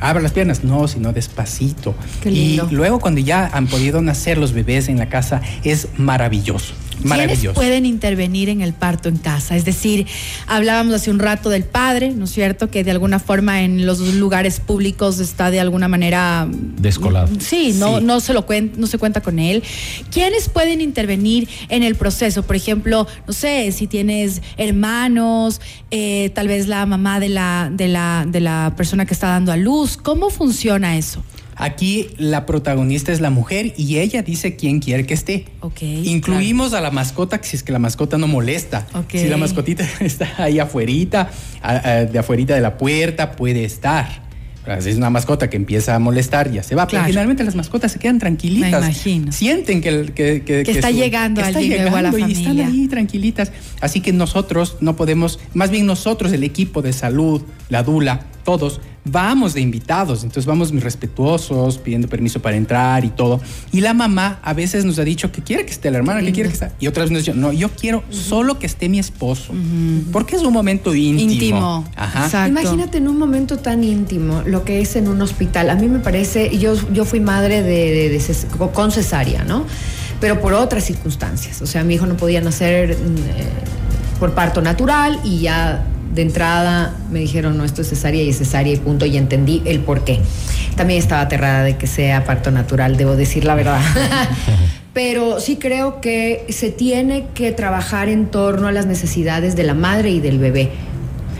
abra 0.00 0.22
las 0.22 0.32
piernas, 0.32 0.64
no, 0.64 0.86
sino 0.86 1.12
despacito. 1.12 1.94
Y 2.24 2.60
luego 2.70 3.00
cuando 3.00 3.20
ya 3.20 3.50
han 3.52 3.66
podido 3.66 4.02
nacer 4.02 4.38
los 4.38 4.52
bebés 4.52 4.88
en 4.88 4.98
la 4.98 5.08
casa, 5.08 5.40
es 5.64 5.88
maravilloso. 5.96 6.74
¿Quiénes 7.02 7.46
pueden 7.54 7.86
intervenir 7.86 8.48
en 8.48 8.60
el 8.60 8.72
parto 8.72 9.08
en 9.08 9.16
casa? 9.16 9.56
Es 9.56 9.64
decir, 9.64 10.06
hablábamos 10.46 10.94
hace 10.94 11.10
un 11.10 11.18
rato 11.18 11.50
del 11.50 11.64
padre, 11.64 12.10
¿no 12.10 12.24
es 12.24 12.32
cierto? 12.32 12.70
Que 12.70 12.84
de 12.84 12.90
alguna 12.90 13.18
forma 13.18 13.62
en 13.62 13.86
los 13.86 14.00
lugares 14.00 14.60
públicos 14.60 15.18
está 15.18 15.50
de 15.50 15.60
alguna 15.60 15.88
manera 15.88 16.48
descolado. 16.50 17.28
Sí, 17.38 17.74
no, 17.78 18.00
no 18.00 18.20
se 18.20 18.32
lo 18.32 18.46
cuenta, 18.46 18.78
no 18.78 18.86
se 18.86 18.98
cuenta 18.98 19.20
con 19.20 19.38
él. 19.38 19.62
¿Quiénes 20.10 20.48
pueden 20.48 20.80
intervenir 20.80 21.48
en 21.68 21.82
el 21.82 21.94
proceso? 21.94 22.42
Por 22.42 22.56
ejemplo, 22.56 23.06
no 23.26 23.32
sé, 23.32 23.72
si 23.72 23.86
tienes 23.86 24.42
hermanos, 24.56 25.60
eh, 25.90 26.30
tal 26.34 26.48
vez 26.48 26.66
la 26.66 26.86
mamá 26.86 27.20
de 27.20 27.28
la, 27.28 27.70
de 27.72 27.88
la, 27.88 28.24
de 28.26 28.40
la 28.40 28.74
persona 28.76 29.06
que 29.06 29.14
está 29.14 29.28
dando 29.28 29.52
a 29.52 29.56
luz. 29.56 29.96
¿Cómo 29.96 30.30
funciona 30.30 30.96
eso? 30.96 31.22
Aquí 31.56 32.08
la 32.18 32.44
protagonista 32.44 33.12
es 33.12 33.20
la 33.20 33.30
mujer 33.30 33.72
y 33.78 33.96
ella 33.96 34.22
dice 34.22 34.56
quién 34.56 34.78
quiere 34.78 35.06
que 35.06 35.14
esté. 35.14 35.46
Okay, 35.60 36.06
Incluimos 36.06 36.74
a 36.74 36.82
la 36.82 36.90
mascota 36.90 37.40
si 37.42 37.56
es 37.56 37.62
que 37.62 37.72
la 37.72 37.78
mascota 37.78 38.18
no 38.18 38.28
molesta. 38.28 38.86
Si 39.10 39.26
la 39.26 39.38
mascotita 39.38 39.88
está 40.00 40.28
ahí 40.36 40.58
afuerita, 40.58 41.30
de 42.12 42.18
afuerita 42.18 42.54
de 42.54 42.60
la 42.60 42.76
puerta, 42.76 43.32
puede 43.32 43.64
estar. 43.64 44.26
Si 44.80 44.90
es 44.90 44.96
una 44.96 45.10
mascota 45.10 45.48
que 45.48 45.56
empieza 45.56 45.94
a 45.94 45.98
molestar, 45.98 46.50
ya 46.50 46.62
se 46.62 46.74
va. 46.74 46.86
Pero 46.88 47.02
generalmente 47.02 47.44
las 47.44 47.54
mascotas 47.54 47.92
se 47.92 48.00
quedan 48.00 48.18
tranquilitas. 48.18 48.72
Me 48.72 48.88
imagino. 48.88 49.32
Sienten 49.32 49.80
que, 49.80 50.12
que, 50.12 50.42
que, 50.42 50.70
está 50.70 50.90
llegando 50.90 51.40
que 51.40 51.46
alguien 51.46 51.72
está 51.72 51.84
llegando 51.84 52.18
y 52.18 52.32
están 52.32 52.60
ahí 52.60 52.88
tranquilitas. 52.88 53.52
Así 53.80 54.00
que 54.00 54.12
nosotros 54.12 54.76
no 54.80 54.96
podemos, 54.96 55.38
más 55.54 55.70
bien 55.70 55.86
nosotros, 55.86 56.32
el 56.32 56.42
equipo 56.42 56.82
de 56.82 56.92
salud, 56.92 57.42
la 57.68 57.84
DULA, 57.84 58.26
todos, 58.46 58.80
vamos 59.04 59.54
de 59.54 59.60
invitados, 59.60 60.22
entonces 60.22 60.46
vamos 60.46 60.72
muy 60.72 60.80
respetuosos, 60.80 61.78
pidiendo 61.78 62.08
permiso 62.08 62.40
para 62.40 62.56
entrar 62.56 63.04
y 63.04 63.10
todo. 63.10 63.40
Y 63.72 63.80
la 63.80 63.92
mamá 63.92 64.38
a 64.42 64.54
veces 64.54 64.84
nos 64.84 65.00
ha 65.00 65.04
dicho 65.04 65.32
que 65.32 65.42
quiere 65.42 65.66
que 65.66 65.72
esté 65.72 65.90
la 65.90 65.98
hermana, 65.98 66.22
que 66.22 66.32
quiere 66.32 66.48
que 66.48 66.54
esté. 66.54 66.70
Y 66.78 66.86
otras 66.86 67.10
veces 67.10 67.26
nos 67.26 67.36
dicho, 67.36 67.48
no, 67.48 67.52
yo 67.52 67.70
quiero 67.70 68.04
solo 68.08 68.60
que 68.60 68.66
esté 68.66 68.88
mi 68.88 69.00
esposo, 69.00 69.52
porque 70.12 70.36
es 70.36 70.42
un 70.42 70.52
momento 70.52 70.94
íntimo. 70.94 71.32
Íntimo. 71.32 71.84
Ajá. 71.96 72.46
Imagínate 72.46 72.98
en 72.98 73.08
un 73.08 73.18
momento 73.18 73.58
tan 73.58 73.82
íntimo 73.82 74.42
lo 74.46 74.64
que 74.64 74.80
es 74.80 74.94
en 74.94 75.08
un 75.08 75.20
hospital. 75.20 75.68
A 75.68 75.74
mí 75.74 75.88
me 75.88 75.98
parece, 75.98 76.56
yo, 76.56 76.74
yo 76.92 77.04
fui 77.04 77.18
madre 77.18 77.64
de, 77.64 78.22
con 78.72 78.92
cesárea, 78.92 79.42
¿no? 79.42 79.64
Pero 80.20 80.40
por 80.40 80.54
otras 80.54 80.84
circunstancias. 80.84 81.60
O 81.62 81.66
sea, 81.66 81.82
mi 81.82 81.94
hijo 81.94 82.06
no 82.06 82.16
podía 82.16 82.40
nacer 82.40 82.92
eh, 82.92 82.96
por 84.20 84.34
parto 84.34 84.62
natural 84.62 85.18
y 85.24 85.40
ya 85.40 85.84
de 86.14 86.22
entrada 86.22 86.94
me 87.10 87.20
dijeron, 87.20 87.56
no, 87.56 87.64
esto 87.64 87.82
es 87.82 87.88
cesárea 87.88 88.22
y 88.22 88.30
es 88.30 88.38
cesárea 88.38 88.72
y 88.72 88.76
punto, 88.76 89.06
y 89.06 89.16
entendí 89.16 89.62
el 89.64 89.80
por 89.80 90.04
qué. 90.04 90.20
También 90.76 90.98
estaba 90.98 91.22
aterrada 91.22 91.64
de 91.64 91.76
que 91.76 91.86
sea 91.86 92.24
parto 92.24 92.50
natural, 92.50 92.96
debo 92.96 93.16
decir 93.16 93.44
la 93.44 93.54
verdad. 93.54 93.80
Pero 94.92 95.40
sí 95.40 95.56
creo 95.56 96.00
que 96.00 96.46
se 96.48 96.70
tiene 96.70 97.26
que 97.34 97.52
trabajar 97.52 98.08
en 98.08 98.26
torno 98.26 98.68
a 98.68 98.72
las 98.72 98.86
necesidades 98.86 99.54
de 99.54 99.64
la 99.64 99.74
madre 99.74 100.10
y 100.10 100.20
del 100.20 100.38
bebé 100.38 100.70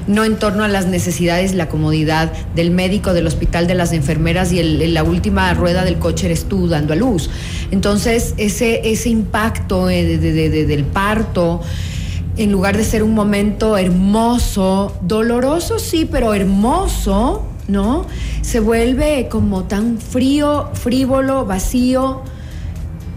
no 0.07 0.25
en 0.25 0.37
torno 0.37 0.65
a 0.65 0.69
las 0.69 0.87
necesidades 0.87 1.53
y 1.53 1.57
la 1.57 1.69
comodidad 1.69 2.33
del 2.55 2.71
médico, 2.71 3.13
del 3.13 3.27
hospital, 3.27 3.67
de 3.67 3.75
las 3.75 3.93
enfermeras 3.93 4.53
y 4.53 4.63
la 4.63 5.03
última 5.03 5.53
rueda 5.55 5.85
del 5.85 5.99
coche 5.99 6.27
eres 6.27 6.45
tú 6.45 6.69
dando 6.69 6.93
a 6.93 6.97
luz. 6.97 7.29
Entonces, 7.71 8.35
ese, 8.37 8.89
ese 8.89 9.09
impacto 9.09 9.91
eh, 9.91 10.19
del 10.19 10.85
parto 10.85 11.61
en 12.37 12.53
lugar 12.53 12.77
de 12.77 12.85
ser 12.85 13.03
un 13.03 13.15
momento 13.15 13.77
hermoso, 13.77 14.93
doloroso 15.01 15.79
sí, 15.79 16.05
pero 16.11 16.35
hermoso, 16.35 17.43
¿no? 17.69 18.07
Se 18.43 18.61
vuelve 18.61 19.29
como 19.31 19.65
tan 19.65 19.99
frío, 19.99 20.69
frívolo, 20.75 21.47
vacío. 21.47 22.23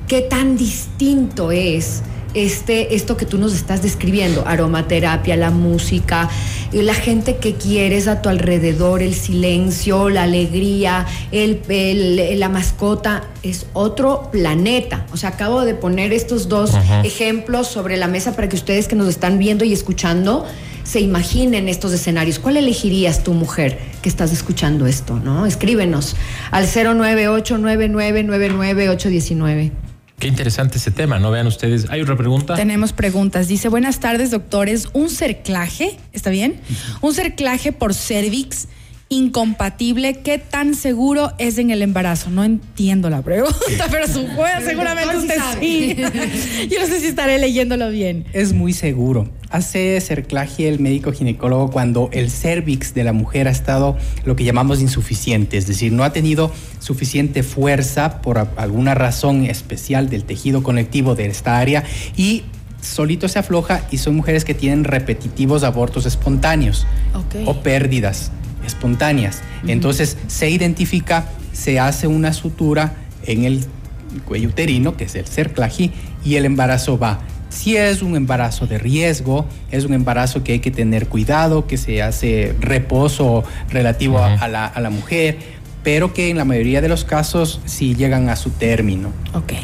¿Qué 0.08 0.22
tan 0.22 0.58
distinto 0.58 1.52
es 1.52 2.02
este, 2.34 2.96
esto 2.96 3.18
que 3.18 3.26
tú 3.26 3.38
nos 3.38 3.54
estás 3.54 3.82
describiendo, 3.82 4.48
aromaterapia, 4.48 5.36
la 5.36 5.52
música, 5.52 6.30
la 6.72 6.94
gente 6.94 7.38
que 7.38 7.56
quieres 7.56 8.08
a 8.08 8.22
tu 8.22 8.30
alrededor, 8.30 9.02
el 9.02 9.16
silencio, 9.16 10.10
la 10.10 10.24
alegría, 10.24 11.06
el, 11.32 12.40
la 12.40 12.50
mascota, 12.50 13.24
es 13.44 13.66
otro 13.74 14.30
planeta. 14.32 15.06
O 15.12 15.18
sea, 15.18 15.30
acabo 15.30 15.66
de 15.66 15.74
poner 15.74 16.14
estos 16.14 16.50
dos 16.50 16.72
ejemplos 17.04 17.68
sobre 17.68 17.98
la 17.98 18.08
mesa 18.08 18.36
para 18.36 18.50
que 18.50 18.56
ustedes 18.56 18.88
que 18.88 18.96
nos 18.96 19.08
están 19.08 19.40
viendo 19.40 19.66
y 19.66 19.74
escuchando 19.74 20.46
se 20.84 21.00
imaginen 21.00 21.70
estos 21.70 21.94
escenarios. 21.94 22.40
¿Cuál 22.40 22.58
elegirías 22.58 23.24
tu 23.24 23.34
mujer 23.34 23.78
que 24.02 24.10
estás 24.10 24.32
escuchando 24.32 24.88
esto? 24.88 25.20
¿no? 25.20 25.46
Escríbenos 25.46 26.16
al 26.52 26.66
098 26.66 27.56
819 27.56 29.89
Qué 30.20 30.28
interesante 30.28 30.78
ese 30.78 30.92
tema, 30.92 31.18
¿no? 31.18 31.32
Vean 31.32 31.48
ustedes. 31.48 31.88
¿Hay 31.90 32.02
otra 32.02 32.18
pregunta? 32.18 32.56
Tenemos 32.56 32.92
preguntas. 32.92 33.48
Dice, 33.48 33.70
buenas 33.70 34.00
tardes, 34.02 34.32
doctores. 34.32 34.90
Un 34.92 35.10
cerclaje, 35.10 35.98
¿está 36.12 36.30
bien? 36.30 36.60
Un 37.02 37.14
cerclaje 37.14 37.72
por 37.72 37.94
cervix 37.94 38.68
incompatible, 39.10 40.20
¿qué 40.20 40.38
tan 40.38 40.76
seguro 40.76 41.34
es 41.40 41.58
en 41.58 41.72
el 41.72 41.82
embarazo? 41.82 42.30
No 42.30 42.44
entiendo 42.44 43.10
la 43.10 43.24
pregunta, 43.24 43.58
pero 43.92 44.06
seguramente 44.08 45.18
usted 45.18 45.38
sí. 45.60 45.96
Yo 46.70 46.80
no 46.80 46.86
sé 46.86 47.00
si 47.00 47.08
estaré 47.08 47.40
leyéndolo 47.40 47.90
bien. 47.90 48.26
Es 48.34 48.54
muy 48.54 48.72
seguro. 48.72 49.28
Hace 49.50 50.00
cerclaje 50.00 50.70
el 50.70 50.80
médico 50.80 51.12
ginecólogo 51.12 51.72
cuando 51.72 52.10
el 52.14 52.30
cervix 52.30 52.94
de 52.94 53.04
la 53.04 53.12
mujer 53.12 53.48
ha 53.48 53.52
estado 53.52 53.98
lo 54.24 54.36
que 54.36 54.44
llamamos 54.44 54.80
insuficiente, 54.80 55.58
es 55.58 55.66
decir, 55.66 55.92
no 55.92 56.04
ha 56.04 56.14
tenido 56.14 56.52
suficiente 56.78 57.42
fuerza 57.42 58.22
por 58.22 58.38
alguna 58.38 58.94
razón 58.94 59.46
especial 59.46 60.08
del 60.12 60.24
tejido 60.24 60.62
conectivo 60.62 61.16
de 61.16 61.26
esta 61.26 61.58
área 61.58 61.84
y 62.16 62.44
solito 62.80 63.28
se 63.28 63.40
afloja 63.40 63.88
y 63.90 63.98
son 63.98 64.16
mujeres 64.16 64.46
que 64.46 64.54
tienen 64.54 64.84
repetitivos 64.84 65.64
abortos 65.64 66.06
espontáneos 66.06 66.86
o 67.46 67.56
pérdidas 67.62 68.32
espontáneas. 68.74 69.42
Entonces 69.68 70.18
se 70.28 70.50
identifica, 70.50 71.26
se 71.52 71.80
hace 71.80 72.08
una 72.08 72.34
sutura 72.34 72.94
en 73.26 73.44
el 73.44 73.66
cuello 74.26 74.50
uterino, 74.50 74.98
que 74.98 75.06
es 75.06 75.16
el 75.16 75.26
cerclaje, 75.26 75.92
y 76.24 76.36
el 76.36 76.46
embarazo 76.46 76.98
va. 76.98 77.20
Si 77.50 77.76
es 77.76 78.02
un 78.02 78.16
embarazo 78.16 78.68
de 78.68 78.78
riesgo, 78.78 79.48
es 79.72 79.86
un 79.86 79.94
embarazo 79.94 80.44
que 80.44 80.54
hay 80.54 80.60
que 80.60 80.72
tener 80.72 81.08
cuidado, 81.08 81.66
que 81.66 81.78
se 81.78 82.02
hace 82.02 82.56
reposo 82.60 83.44
relativo 83.70 84.20
a, 84.20 84.48
la, 84.48 84.66
a, 84.66 84.80
la, 84.80 84.90
mujer, 84.92 85.40
pero 85.84 86.14
que 86.14 86.30
en 86.30 86.38
la 86.38 86.46
mayoría 86.46 86.82
de 86.82 86.90
los 86.90 87.06
casos 87.06 87.60
sí 87.66 87.96
llegan 87.96 88.30
a 88.30 88.36
su 88.36 88.52
término. 88.52 89.12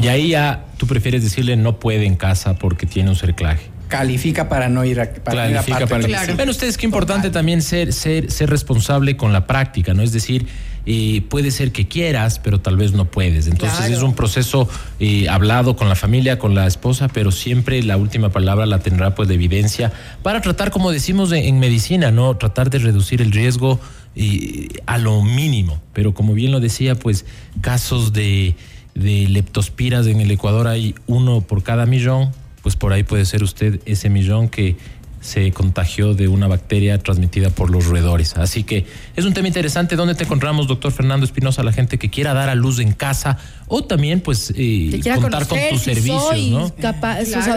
Y 0.02 0.08
ahí 0.08 0.30
ya 0.30 0.66
tú 0.78 0.88
prefieres 0.88 1.24
decirle 1.24 1.58
no 1.58 1.80
puede 1.80 2.06
en 2.06 2.16
casa 2.16 2.56
porque 2.56 2.88
tiene 2.88 3.12
un 3.12 3.16
cerclaje 3.16 3.75
califica 3.88 4.50
para 4.50 4.70
no 4.70 4.86
ir 4.86 5.00
a, 5.00 5.14
para 5.14 5.50
ir 5.50 5.58
a 5.58 6.34
Bueno, 6.36 6.52
ustedes 6.52 6.78
qué 6.78 6.86
importante 6.86 7.30
también 7.30 7.62
ser, 7.62 7.94
ser, 7.94 8.32
ser 8.32 8.50
responsable 8.50 9.18
con 9.18 9.34
la 9.34 9.48
práctica, 9.48 9.94
¿no? 9.94 10.02
Es 10.02 10.12
decir, 10.12 10.48
eh, 10.88 11.24
puede 11.30 11.50
ser 11.50 11.72
que 11.72 11.88
quieras, 11.88 12.40
pero 12.40 12.60
tal 12.60 12.78
vez 12.78 12.94
no 12.94 13.06
puedes. 13.06 13.48
Entonces 13.48 13.90
es 13.90 14.04
un 14.04 14.14
proceso 14.14 14.70
eh, 15.00 15.28
hablado 15.30 15.76
con 15.76 15.90
la 15.90 15.96
familia, 15.96 16.38
con 16.38 16.54
la 16.54 16.68
esposa, 16.68 17.08
pero 17.08 17.32
siempre 17.32 17.82
la 17.82 17.98
última 17.98 18.30
palabra 18.30 18.68
la 18.68 18.80
tendrá 18.80 19.16
pues 19.16 19.28
de 19.28 19.34
evidencia 19.34 19.92
para 20.22 20.42
tratar, 20.42 20.70
como 20.70 20.92
decimos 20.92 21.32
en, 21.32 21.60
medicina, 21.60 22.12
¿no? 22.12 22.38
Tratar 22.38 22.70
de 22.70 22.80
reducir 22.80 23.22
el 23.22 23.32
riesgo 23.32 23.80
eh, 24.16 24.68
a 24.86 25.00
lo 25.00 25.24
mínimo. 25.24 25.82
Pero 25.94 26.14
como 26.14 26.34
bien 26.34 26.52
lo 26.52 26.60
decía, 26.60 26.94
pues 26.94 27.26
casos 27.62 28.14
de, 28.14 28.56
de 28.94 29.28
leptospiras 29.28 30.06
en 30.06 30.22
el 30.22 30.30
Ecuador 30.30 30.68
hay 30.68 30.94
uno 31.08 31.42
por 31.42 31.64
cada 31.64 31.88
millón 31.88 32.32
pues 32.66 32.76
por 32.76 32.92
ahí 32.94 33.04
puede 33.04 33.26
ser 33.26 33.44
usted 33.44 33.80
ese 33.86 34.10
millón 34.10 34.50
que 34.50 34.76
se 35.22 35.52
contagió 35.52 36.16
de 36.16 36.28
una 36.28 36.48
bacteria 36.48 36.98
transmitida 36.98 37.52
por 37.52 37.70
los 37.70 37.86
roedores. 37.86 38.36
Así 38.38 38.64
que 38.64 38.88
es 39.16 39.24
un 39.24 39.36
tema 39.36 39.48
interesante. 39.48 39.96
¿Dónde 39.96 40.16
te 40.16 40.24
encontramos, 40.24 40.66
doctor 40.66 40.92
Fernando 40.92 41.28
Espinosa? 41.28 41.62
La 41.62 41.74
gente 41.74 42.00
que 42.00 42.10
quiera 42.10 42.34
dar 42.34 42.50
a 42.50 42.56
luz 42.56 42.80
en 42.80 42.94
casa 42.94 43.38
o 43.68 43.84
también, 43.84 44.20
pues, 44.20 44.52
eh, 44.58 45.00
contar 45.22 45.46
con 45.46 45.60
tus 45.70 45.82
servicios, 45.82 46.24
soy 46.24 46.50
¿no? 46.50 46.74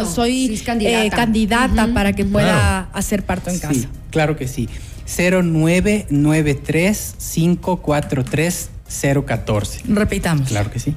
soy 0.05 0.61
candidata, 0.63 1.87
eh, 1.87 1.93
para 1.95 2.13
que 2.13 2.27
pueda 2.27 2.91
hacer 2.93 3.25
parto 3.25 3.49
en 3.49 3.61
casa. 3.61 3.89
claro 4.11 4.37
que 4.37 4.47
sí. 4.47 4.69
0993 5.07 7.15
543 7.33 8.71
014. 9.25 9.81
Repitamos. 9.89 10.49
Claro 10.49 10.71
que 10.71 10.81
sí. 10.81 10.95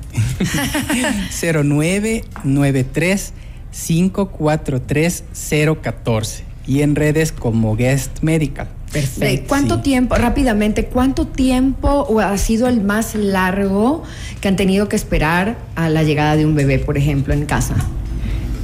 0993 1.42 3.34
543014 3.74 6.44
y 6.68 6.82
en 6.82 6.96
redes 6.96 7.32
como 7.32 7.76
Guest 7.76 8.22
Medical. 8.22 8.68
Perfecto. 8.92 9.48
¿Cuánto 9.48 9.82
tiempo, 9.82 10.16
rápidamente, 10.16 10.86
cuánto 10.86 11.26
tiempo 11.26 12.20
ha 12.20 12.38
sido 12.38 12.68
el 12.68 12.82
más 12.82 13.16
largo 13.16 14.04
que 14.42 14.50
han 14.50 14.58
tenido 14.58 14.90
que 14.90 14.98
esperar 14.98 15.58
a 15.76 15.90
la 15.90 16.04
llegada 16.04 16.36
de 16.36 16.46
un 16.46 16.56
bebé, 16.56 16.80
por 16.80 16.98
ejemplo, 16.98 17.34
en 17.34 17.46
casa? 17.46 17.76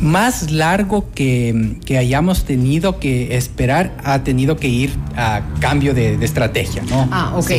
Más 0.01 0.51
largo 0.51 1.09
que, 1.13 1.77
hayamos 1.97 2.43
tenido 2.43 2.99
que 2.99 3.35
esperar 3.35 3.95
ha 4.03 4.23
tenido 4.23 4.57
que 4.57 4.67
ir 4.67 4.91
a 5.15 5.41
cambio 5.59 5.93
de, 5.93 6.13
estrategia, 6.23 6.83
¿no? 6.89 7.07
Ah, 7.11 7.33
ok. 7.35 7.51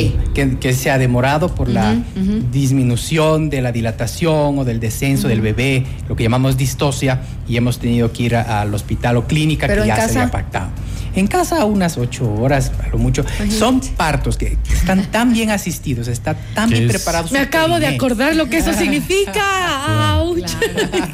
que, 0.59 0.73
se 0.73 0.91
ha 0.91 0.97
demorado 0.97 1.53
por 1.53 1.67
la 1.67 1.95
disminución 2.51 3.49
de 3.49 3.61
la 3.61 3.71
dilatación 3.71 4.59
o 4.59 4.65
del 4.65 4.79
descenso 4.79 5.27
del 5.27 5.41
bebé, 5.41 5.85
lo 6.07 6.15
que 6.15 6.23
llamamos 6.23 6.57
distosia, 6.57 7.21
y 7.47 7.57
hemos 7.57 7.79
tenido 7.79 8.11
que 8.11 8.23
ir 8.23 8.35
al 8.35 8.73
hospital 8.73 9.17
o 9.17 9.25
clínica 9.25 9.67
que 9.67 9.87
ya 9.87 10.07
se 10.07 10.19
había 10.19 10.31
pactado. 10.31 10.69
En 11.15 11.27
casa 11.27 11.65
unas 11.65 11.97
ocho 11.97 12.31
horas, 12.33 12.71
a 12.83 12.89
lo 12.89 12.97
mucho. 12.97 13.25
Son 13.49 13.81
partos 13.97 14.37
que 14.37 14.57
están 14.71 15.05
tan 15.11 15.33
bien 15.33 15.51
asistidos, 15.51 16.07
están 16.07 16.37
tan 16.53 16.69
bien 16.69 16.87
preparados. 16.87 17.31
Me 17.31 17.39
acabo 17.39 17.79
de 17.79 17.87
acordar 17.87 18.35
lo 18.35 18.47
que 18.49 18.57
eso 18.57 18.73
significa. 18.73 20.13
¡Auch! 20.15 20.37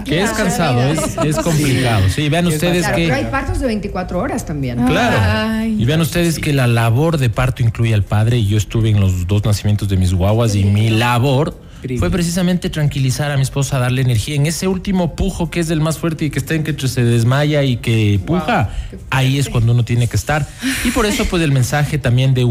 Que 0.06 0.22
es 0.22 0.32
cansado, 0.32 0.82
es, 1.24 1.36
complicado. 1.38 2.10
Sí, 2.10 2.30
vean 2.30 2.48
ustedes 2.48 2.86
que... 2.88 3.06
Pero 3.06 3.16
hay 3.16 3.26
partos 3.26 3.60
de 3.60 3.68
24 3.68 4.20
horas 4.20 4.46
también. 4.46 4.86
Claro. 4.86 5.66
y 5.66 5.84
vean 5.86 6.02
ustedes 6.02 6.40
que 6.40 6.54
la 6.54 6.68
labor 6.68 7.18
de 7.18 7.30
parto 7.30 7.64
incluye 7.64 7.94
al 7.94 8.04
padre. 8.04 8.38
Y 8.38 8.48
yo 8.48 8.58
estuve 8.58 8.90
en 8.90 9.00
los 9.00 9.28
dos 9.28 9.44
nacimientos 9.46 9.90
de 9.90 9.98
mis 9.98 10.14
guaguas 10.14 10.56
y 10.56 10.64
mi 10.64 10.90
labor 10.90 11.65
fue 12.00 12.10
precisamente 12.10 12.70
tranquilizar 12.70 13.32
a 13.32 13.36
mi 13.36 13.44
esposa, 13.44 13.80
darle 13.80 14.02
energía. 14.02 14.36
En 14.36 14.46
ese 14.46 14.68
último 14.68 15.16
pujo 15.16 15.50
que 15.50 15.60
es 15.60 15.70
el 15.70 15.82
más 15.82 15.98
fuerte 15.98 16.26
y 16.26 16.30
que 16.30 16.40
está 16.40 16.54
en 16.54 16.64
que 16.64 16.76
se 16.88 17.04
desmaya 17.04 17.64
y 17.64 17.78
que 17.78 18.20
puja, 18.26 18.70
ahí 19.10 19.40
es 19.40 19.50
cuando 19.50 19.74
uno 19.74 19.86
tiene 19.86 20.08
que 20.08 20.16
estar. 20.16 20.48
Y 20.84 20.92
por 20.92 21.06
eso, 21.06 21.26
pues, 21.26 21.42
el 21.44 21.52
mensaje 21.52 21.98
también 21.98 22.34
de 22.34 22.44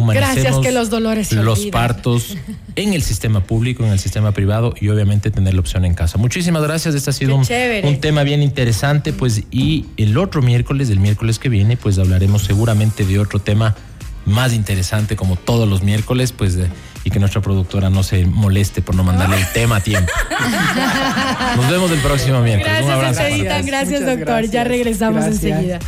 los 0.72 0.90
dolores 0.90 1.32
los 1.32 1.66
partos 1.66 2.36
en 2.76 2.92
el 2.92 3.02
sistema 3.02 3.40
público, 3.40 3.84
en 3.84 3.92
el 3.92 3.98
sistema 3.98 4.32
privado 4.32 4.74
y 4.80 4.88
obviamente 4.88 5.30
tener 5.30 5.54
la 5.54 5.60
opción 5.60 5.84
en 5.84 5.94
casa. 5.94 6.18
Muchísimas 6.18 6.62
gracias. 6.62 6.94
Este 6.94 7.10
ha 7.10 7.12
sido 7.12 7.36
un, 7.36 7.46
un, 7.84 8.00
tema 8.00 8.22
bien 8.22 8.42
interesante, 8.42 9.12
pues, 9.12 9.44
y 9.50 9.86
el 9.96 10.16
otro 10.18 10.42
miércoles, 10.42 10.90
el 10.90 11.00
miércoles 11.00 11.38
que 11.38 11.48
viene, 11.48 11.76
pues 11.76 11.98
hablaremos 11.98 12.42
seguramente 12.42 13.04
de 13.04 13.18
otro 13.18 13.38
tema 13.38 13.74
más 14.26 14.52
interesante 14.52 15.16
como 15.16 15.36
todos 15.36 15.68
los 15.68 15.82
miércoles, 15.82 16.32
pues 16.32 16.58
y 17.04 17.10
que 17.10 17.18
nuestra 17.20 17.42
productora 17.42 17.90
no 17.90 18.02
se 18.02 18.24
moleste 18.24 18.80
por 18.80 18.94
no 18.94 19.04
mandarle 19.04 19.38
el 19.38 19.52
tema 19.52 19.76
a 19.76 19.80
tiempo. 19.80 20.10
Nos 21.56 21.70
vemos 21.70 21.90
el 21.90 22.00
próximo 22.00 22.40
miércoles. 22.40 22.72
Gracias, 22.72 22.86
Un 22.86 22.92
abrazo. 22.92 23.66
Gracias, 23.66 24.06
doctor. 24.06 24.44
Ya 24.50 24.64
regresamos 24.64 25.24
enseguida. 25.24 25.78